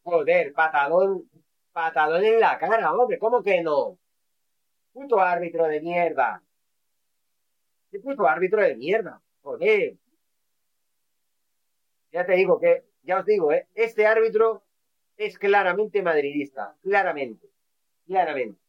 [0.03, 1.29] Joder, patadón
[1.71, 3.97] Patadón en la cara, hombre, ¿cómo que no?
[4.91, 6.43] Puto árbitro de mierda.
[7.91, 9.21] ¿Qué puto árbitro de mierda?
[9.41, 9.95] Joder.
[12.11, 13.67] Ya te digo que, ya os digo, ¿eh?
[13.75, 14.63] este árbitro
[15.17, 16.75] es claramente madridista.
[16.83, 17.47] Claramente.
[18.05, 18.59] Claramente.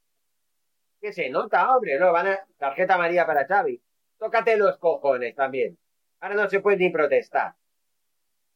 [1.00, 3.80] Que se nota, hombre, no, van a tarjeta María para Xavi.
[4.20, 5.76] Tócate los cojones también.
[6.20, 7.56] Ahora no se puede ni protestar.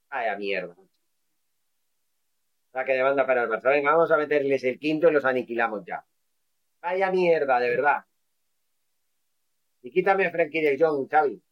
[0.08, 0.76] Vaya mierda
[2.82, 3.70] que demanda para el Barça.
[3.70, 6.04] Venga, vamos a meterles el quinto y los aniquilamos ya.
[6.82, 8.04] Vaya mierda, de verdad.
[9.82, 11.42] Y quítame a Frankie de Jong, Xavi.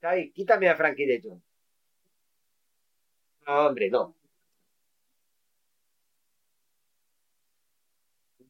[0.00, 1.40] Xavi, quítame a Frankie de Jong.
[3.46, 4.14] No, hombre, no.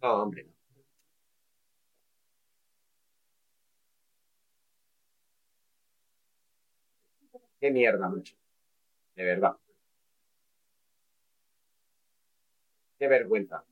[0.01, 0.58] No, hombre, no.
[7.61, 8.35] Qué mierda, mucho.
[9.17, 9.57] De verdad.
[12.99, 13.65] Qué vergüenza.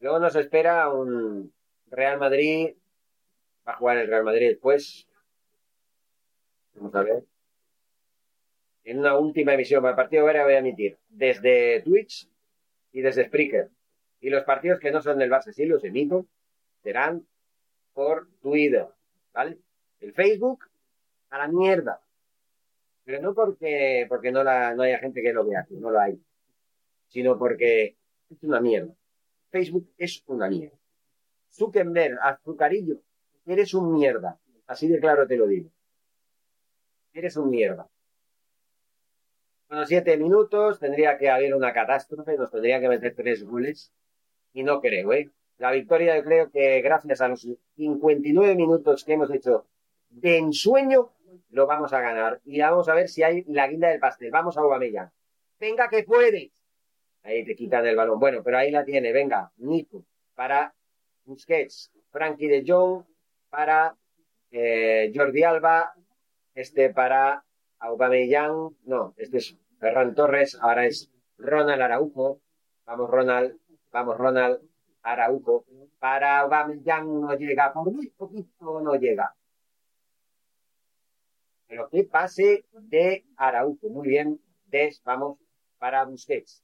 [0.00, 1.52] Luego nos espera un
[1.90, 2.74] Real Madrid.
[3.66, 5.08] Va a jugar el Real Madrid después.
[6.74, 7.24] Vamos a ver.
[8.84, 12.28] En una última emisión para el partido ahora voy a emitir desde Twitch
[12.92, 13.70] y desde Spreaker.
[14.20, 16.26] Y los partidos que no son del Barça, sí los emito,
[16.82, 17.26] serán
[17.92, 18.86] por Twitter.
[19.32, 19.58] ¿Vale?
[20.00, 20.64] El Facebook
[21.30, 22.00] a la mierda.
[23.06, 26.20] Pero no porque, porque no, la, no haya gente que lo vea, no lo hay
[27.08, 27.96] sino porque
[28.28, 28.94] es una mierda.
[29.50, 30.76] Facebook es una mierda.
[31.50, 33.00] Zuckerberg, azucarillo,
[33.46, 34.38] eres un mierda.
[34.66, 35.70] Así de claro te lo digo.
[37.12, 37.88] Eres un mierda.
[39.68, 43.92] Bueno, siete minutos, tendría que haber una catástrofe, nos tendría que meter tres goles.
[44.52, 45.30] Y no creo, ¿eh?
[45.58, 49.66] La victoria creo que gracias a los 59 minutos que hemos hecho
[50.10, 51.12] de ensueño,
[51.50, 52.40] lo vamos a ganar.
[52.44, 54.30] Y vamos a ver si hay la guinda del pastel.
[54.30, 55.10] Vamos a Aubameyang.
[55.58, 56.52] Venga que puedes.
[57.22, 58.20] Ahí te quitan el balón.
[58.20, 59.12] Bueno, pero ahí la tiene.
[59.12, 60.04] Venga, Nico
[60.36, 60.72] para
[61.24, 63.02] Busquets, Frankie de Jong
[63.48, 63.96] para
[64.52, 65.92] eh, Jordi Alba,
[66.54, 67.42] este para
[67.80, 72.40] Aubameyang, no, este es Ferran Torres, ahora es Ronald Araujo.
[72.84, 73.58] Vamos Ronald,
[73.90, 74.60] vamos Ronald
[75.02, 75.64] Araujo.
[75.98, 79.34] Para Aubameyang no llega, por muy poquito no llega.
[81.66, 83.88] Pero que pase de Araujo.
[83.88, 85.38] Muy bien, Des, vamos
[85.78, 86.62] para Busquets.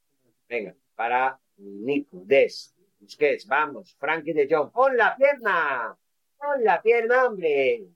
[0.49, 5.97] Venga, para Nico, Des, Busquets, vamos, Frankie de Jong, pon la pierna,
[6.39, 7.87] pon la pierna, hombre,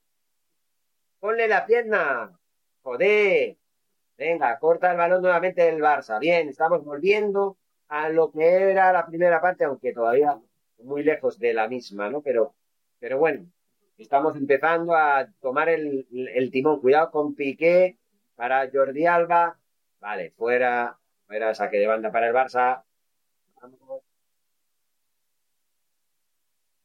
[1.21, 2.39] ponle la pierna,
[2.83, 3.57] joder,
[4.17, 7.57] venga, corta el balón nuevamente del Barça, bien, estamos volviendo
[7.89, 10.39] a lo que era la primera parte, aunque todavía
[10.79, 12.21] muy lejos de la misma, ¿no?
[12.21, 12.55] Pero,
[12.99, 13.47] pero bueno,
[13.99, 17.99] estamos empezando a tomar el, timón, cuidado con Piqué
[18.34, 19.59] para Jordi Alba,
[20.01, 22.84] vale, fuera era saque de banda para el Barça.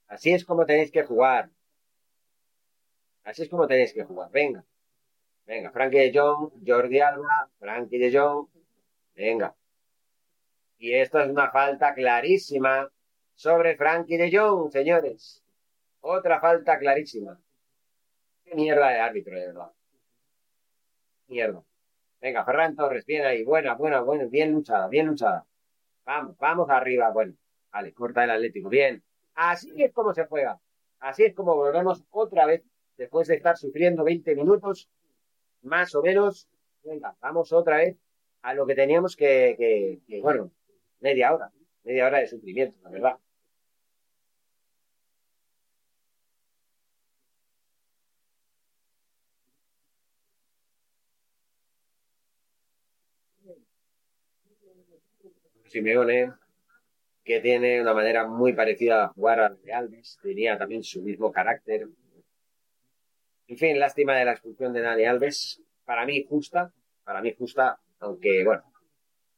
[0.07, 1.49] Así es como tenéis que jugar.
[3.23, 4.29] Así es como tenéis que jugar.
[4.31, 4.65] Venga.
[5.45, 8.47] Venga, Frankie de Jong, Jordi Alba, Frankie de Jong.
[9.15, 9.55] Venga.
[10.77, 12.91] Y esto es una falta clarísima
[13.35, 15.43] sobre Frankie de Jong, señores.
[16.01, 17.39] Otra falta clarísima.
[18.43, 19.71] Qué mierda de árbitro, de verdad.
[21.27, 21.63] Mierda.
[22.19, 23.43] Venga, Ferran Torres, bien ahí.
[23.43, 24.25] Buena, buena, buena.
[24.25, 25.45] Bien luchada, bien luchada.
[26.05, 27.09] Vamos, vamos arriba.
[27.11, 27.33] Bueno,
[27.71, 28.69] vale, corta el Atlético.
[28.69, 29.03] Bien.
[29.35, 30.59] Así es como se juega.
[30.99, 32.63] Así es como volvemos otra vez
[32.97, 34.89] después de estar sufriendo 20 minutos,
[35.61, 36.47] más o menos.
[36.83, 37.97] Venga, vamos otra vez
[38.41, 40.51] a lo que teníamos que, que, que bueno,
[40.99, 41.51] media hora.
[41.83, 43.17] Media hora de sufrimiento, la verdad.
[55.71, 56.33] Simeone,
[57.23, 61.31] que tiene una manera muy parecida a jugar a de Alves, tenía también su mismo
[61.31, 61.87] carácter.
[63.47, 67.79] En fin, lástima de la expulsión de Dani Alves, para mí justa, para mí justa,
[67.99, 68.63] aunque bueno,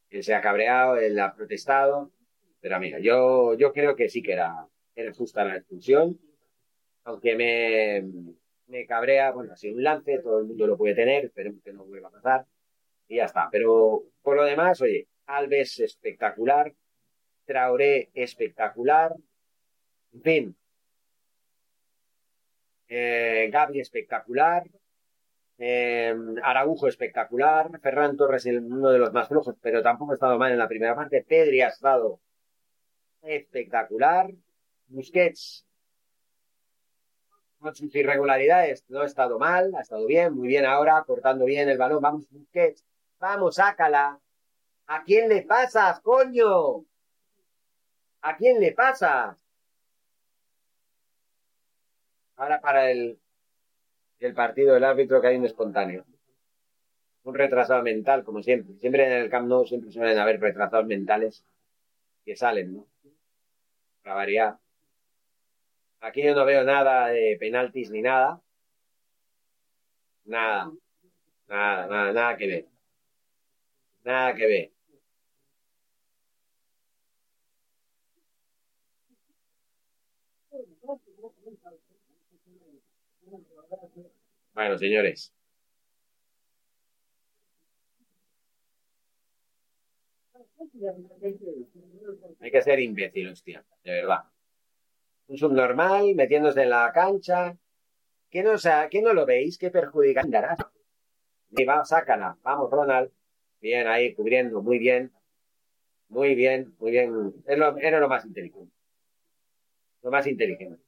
[0.09, 2.11] él se ha cabreado, él ha protestado,
[2.59, 6.19] pero mira, yo, yo creo que sí que era, era justa la expulsión,
[7.03, 8.03] aunque me,
[8.67, 11.73] me cabrea, bueno, ha sido un lance, todo el mundo lo puede tener, esperemos que
[11.73, 12.45] no vuelva a pasar,
[13.07, 13.49] y ya está.
[13.51, 16.73] Pero por lo demás, oye, Alves espectacular,
[17.45, 19.13] Traoré espectacular,
[20.13, 20.55] en fin,
[22.87, 24.63] eh, espectacular,
[25.57, 30.51] eh, Araujo espectacular, Ferran Torres uno de los más flojos, pero tampoco ha estado mal
[30.51, 32.19] en la primera parte, Pedri ha estado
[33.21, 34.31] espectacular,
[34.87, 35.65] Busquets
[37.59, 41.69] con sus irregularidades no ha estado mal, ha estado bien, muy bien ahora, cortando bien
[41.69, 42.83] el balón, vamos Busquets,
[43.19, 44.19] vamos, sácala,
[44.87, 46.85] ¿a quién le pasas, coño?
[48.21, 49.35] ¿A quién le pasas?
[52.35, 53.19] Ahora para el,
[54.19, 56.05] el partido del árbitro que hay un espontáneo.
[57.23, 58.75] Un retrasado mental, como siempre.
[58.79, 61.45] Siempre en el Camp Nou siempre suelen haber retrasados mentales
[62.25, 62.87] que salen, ¿no?
[64.01, 64.57] Para variar.
[66.01, 68.41] Aquí yo no veo nada de penaltis ni nada.
[70.25, 70.71] Nada.
[71.47, 72.65] Nada, nada, nada que ver.
[74.03, 74.72] Nada que ver.
[84.53, 85.33] Bueno, señores.
[92.39, 94.23] Hay que ser imbécil, hostia, de verdad.
[95.27, 97.57] Un subnormal metiéndose en la cancha.
[98.29, 99.57] ¿Qué no, sea, ¿qué no lo veis?
[99.57, 100.23] ¿Qué perjudica?
[101.51, 102.37] Y va, sácala.
[102.41, 103.11] Vamos, Ronald.
[103.61, 105.11] Bien, ahí, cubriendo, muy bien.
[106.09, 107.33] Muy bien, muy bien.
[107.45, 108.73] era lo más inteligente.
[110.01, 110.83] Lo más inteligente.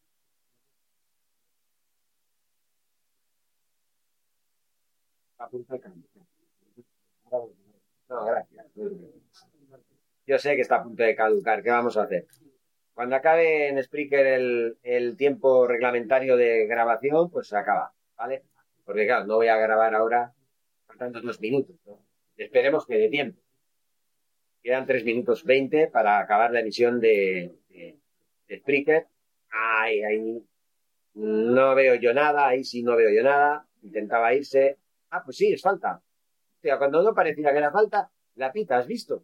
[8.10, 8.66] No, gracias.
[10.28, 11.62] Yo sé que está a punto de caducar.
[11.64, 12.28] ¿Qué vamos a hacer?
[12.94, 18.44] Cuando acabe en Spreaker el, el tiempo reglamentario de grabación, pues se acaba, ¿vale?
[18.86, 20.34] Porque claro, no voy a grabar ahora
[20.88, 21.76] faltando dos minutos.
[22.38, 23.42] Esperemos que dé tiempo.
[24.64, 28.00] Quedan tres minutos veinte para acabar la emisión de, de,
[28.48, 29.06] de.
[29.50, 30.44] Ay, ahí
[31.16, 33.68] no veo yo nada, ahí sí no veo yo nada.
[33.84, 34.78] Intentaba irse,
[35.16, 36.02] Ah, pues sí, es falta.
[36.58, 39.24] O sea, cuando no parecía que era falta, la pita, ¿has visto?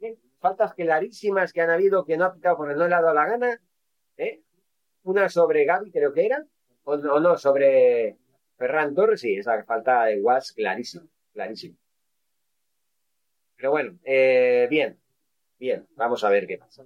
[0.00, 0.18] ¿Eh?
[0.38, 3.26] Faltas clarísimas que han habido que no ha pitado porque no le ha dado la
[3.26, 3.60] gana.
[4.18, 4.42] ¿eh?
[5.04, 6.44] Una sobre Gaby, creo que era.
[6.84, 8.18] O, no, sobre
[8.58, 11.76] Ferran Torres, sí, esa falta de Was clarísima, clarísima.
[13.56, 15.00] Pero bueno, eh, bien,
[15.58, 16.84] bien, vamos a ver qué pasa.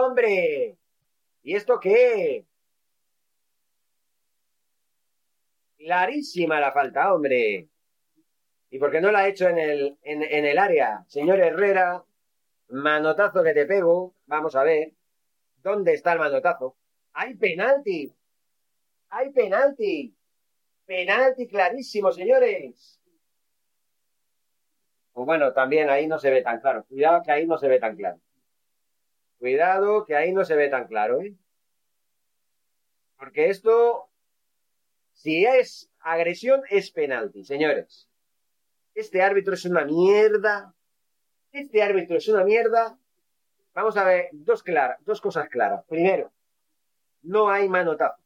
[0.00, 0.78] ¡Hombre!
[1.42, 2.46] ¿Y esto qué?
[5.82, 7.68] Clarísima la falta, hombre.
[8.70, 11.04] ¿Y por qué no la ha hecho en el, en, en el área?
[11.08, 12.04] Señor Herrera,
[12.68, 14.14] manotazo que te pego.
[14.26, 14.92] Vamos a ver.
[15.56, 16.76] ¿Dónde está el manotazo?
[17.14, 18.14] ¡Hay penalti!
[19.08, 20.14] ¡Hay penalti!
[20.86, 23.00] Penalti clarísimo, señores.
[25.12, 26.84] Pues bueno, también ahí no se ve tan claro.
[26.84, 28.20] Cuidado que ahí no se ve tan claro.
[29.40, 31.34] Cuidado que ahí no se ve tan claro, ¿eh?
[33.18, 34.11] Porque esto
[35.12, 38.08] si es agresión, es penalti, señores.
[38.94, 40.74] Este árbitro es una mierda.
[41.52, 42.98] Este árbitro es una mierda.
[43.74, 45.84] Vamos a ver dos, claras, dos cosas claras.
[45.86, 46.30] Primero,
[47.22, 48.22] no hay manotazo.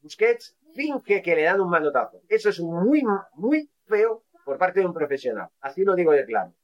[0.00, 2.22] Busquets finge que le dan un manotazo.
[2.28, 3.02] Eso es muy,
[3.34, 5.48] muy feo por parte de un profesional.
[5.60, 6.54] Así lo digo de claro.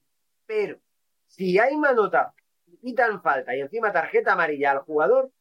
[0.47, 0.79] Pero,
[1.27, 2.35] si hay manotazo,
[2.81, 5.33] quitan falta y encima tarjeta amarilla al jugador,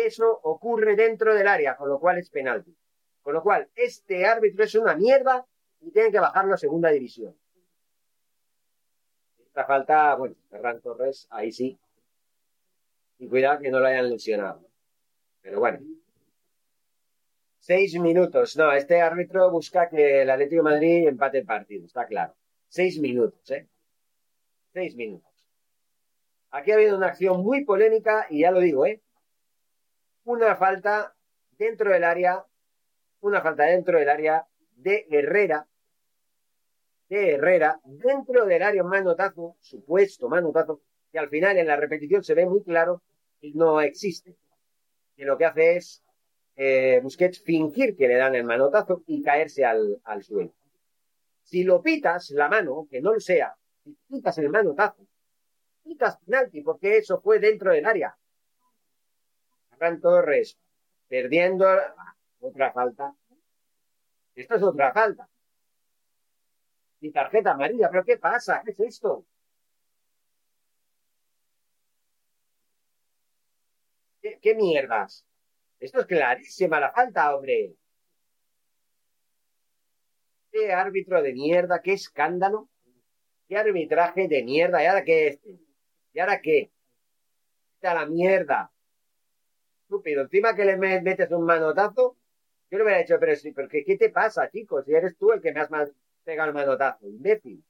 [0.00, 2.74] eso ocurre dentro del área, con lo cual es penalti.
[3.22, 5.46] Con lo cual, este árbitro es una mierda
[5.80, 7.36] y tienen que bajarlo a segunda división.
[9.38, 11.78] Esta falta, bueno, Ferran Torres, ahí sí.
[13.18, 14.64] Y cuidado que no lo hayan lesionado.
[15.42, 15.78] Pero bueno.
[17.58, 18.56] Seis minutos.
[18.56, 22.34] No, este árbitro busca que el Atlético de Madrid empate el partido, está claro.
[22.66, 23.68] Seis minutos, ¿eh?
[24.72, 25.30] Seis minutos.
[26.50, 29.02] Aquí ha habido una acción muy polémica y ya lo digo, ¿eh?
[30.24, 31.14] Una falta
[31.58, 32.44] dentro del área,
[33.20, 34.46] una falta dentro del área
[34.76, 35.66] de Herrera,
[37.08, 42.34] de Herrera, dentro del área, manotazo, supuesto manotazo, que al final en la repetición se
[42.34, 43.02] ve muy claro
[43.40, 44.36] que no existe.
[45.16, 46.02] Y lo que hace es
[46.56, 50.54] eh, Busquets fingir que le dan el manotazo y caerse al, al suelo.
[51.42, 53.54] Si lo pitas la mano, que no lo sea,
[53.84, 55.06] y quitas el manotazo.
[55.82, 58.16] Quitas penalti, porque eso fue dentro del área.
[60.00, 60.58] Torres,
[61.08, 61.66] perdiendo
[62.40, 63.14] otra falta.
[64.34, 65.28] Esto es otra falta.
[67.00, 68.62] Y tarjeta amarilla, pero ¿qué pasa?
[68.64, 69.26] ¿Qué es esto?
[74.40, 75.26] ¿Qué, mierdas?
[75.80, 77.74] Esto es clarísima la falta, hombre.
[80.52, 82.68] Qué árbitro de mierda, qué escándalo.
[83.48, 84.82] Qué arbitraje de mierda.
[84.82, 85.40] ¿Y ahora qué?
[86.12, 86.70] ¿Y ahora qué?
[87.74, 88.71] Está la mierda.
[89.92, 90.22] Estúpido.
[90.22, 92.16] Encima que le metes un manotazo,
[92.70, 94.86] yo le hubiera dicho, pero sí, pero ¿qué, te pasa, chicos?
[94.86, 95.68] Si eres tú el que me has
[96.24, 97.62] pegado el manotazo, imbécil.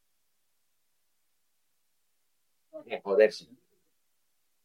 [3.02, 3.48] Joderse.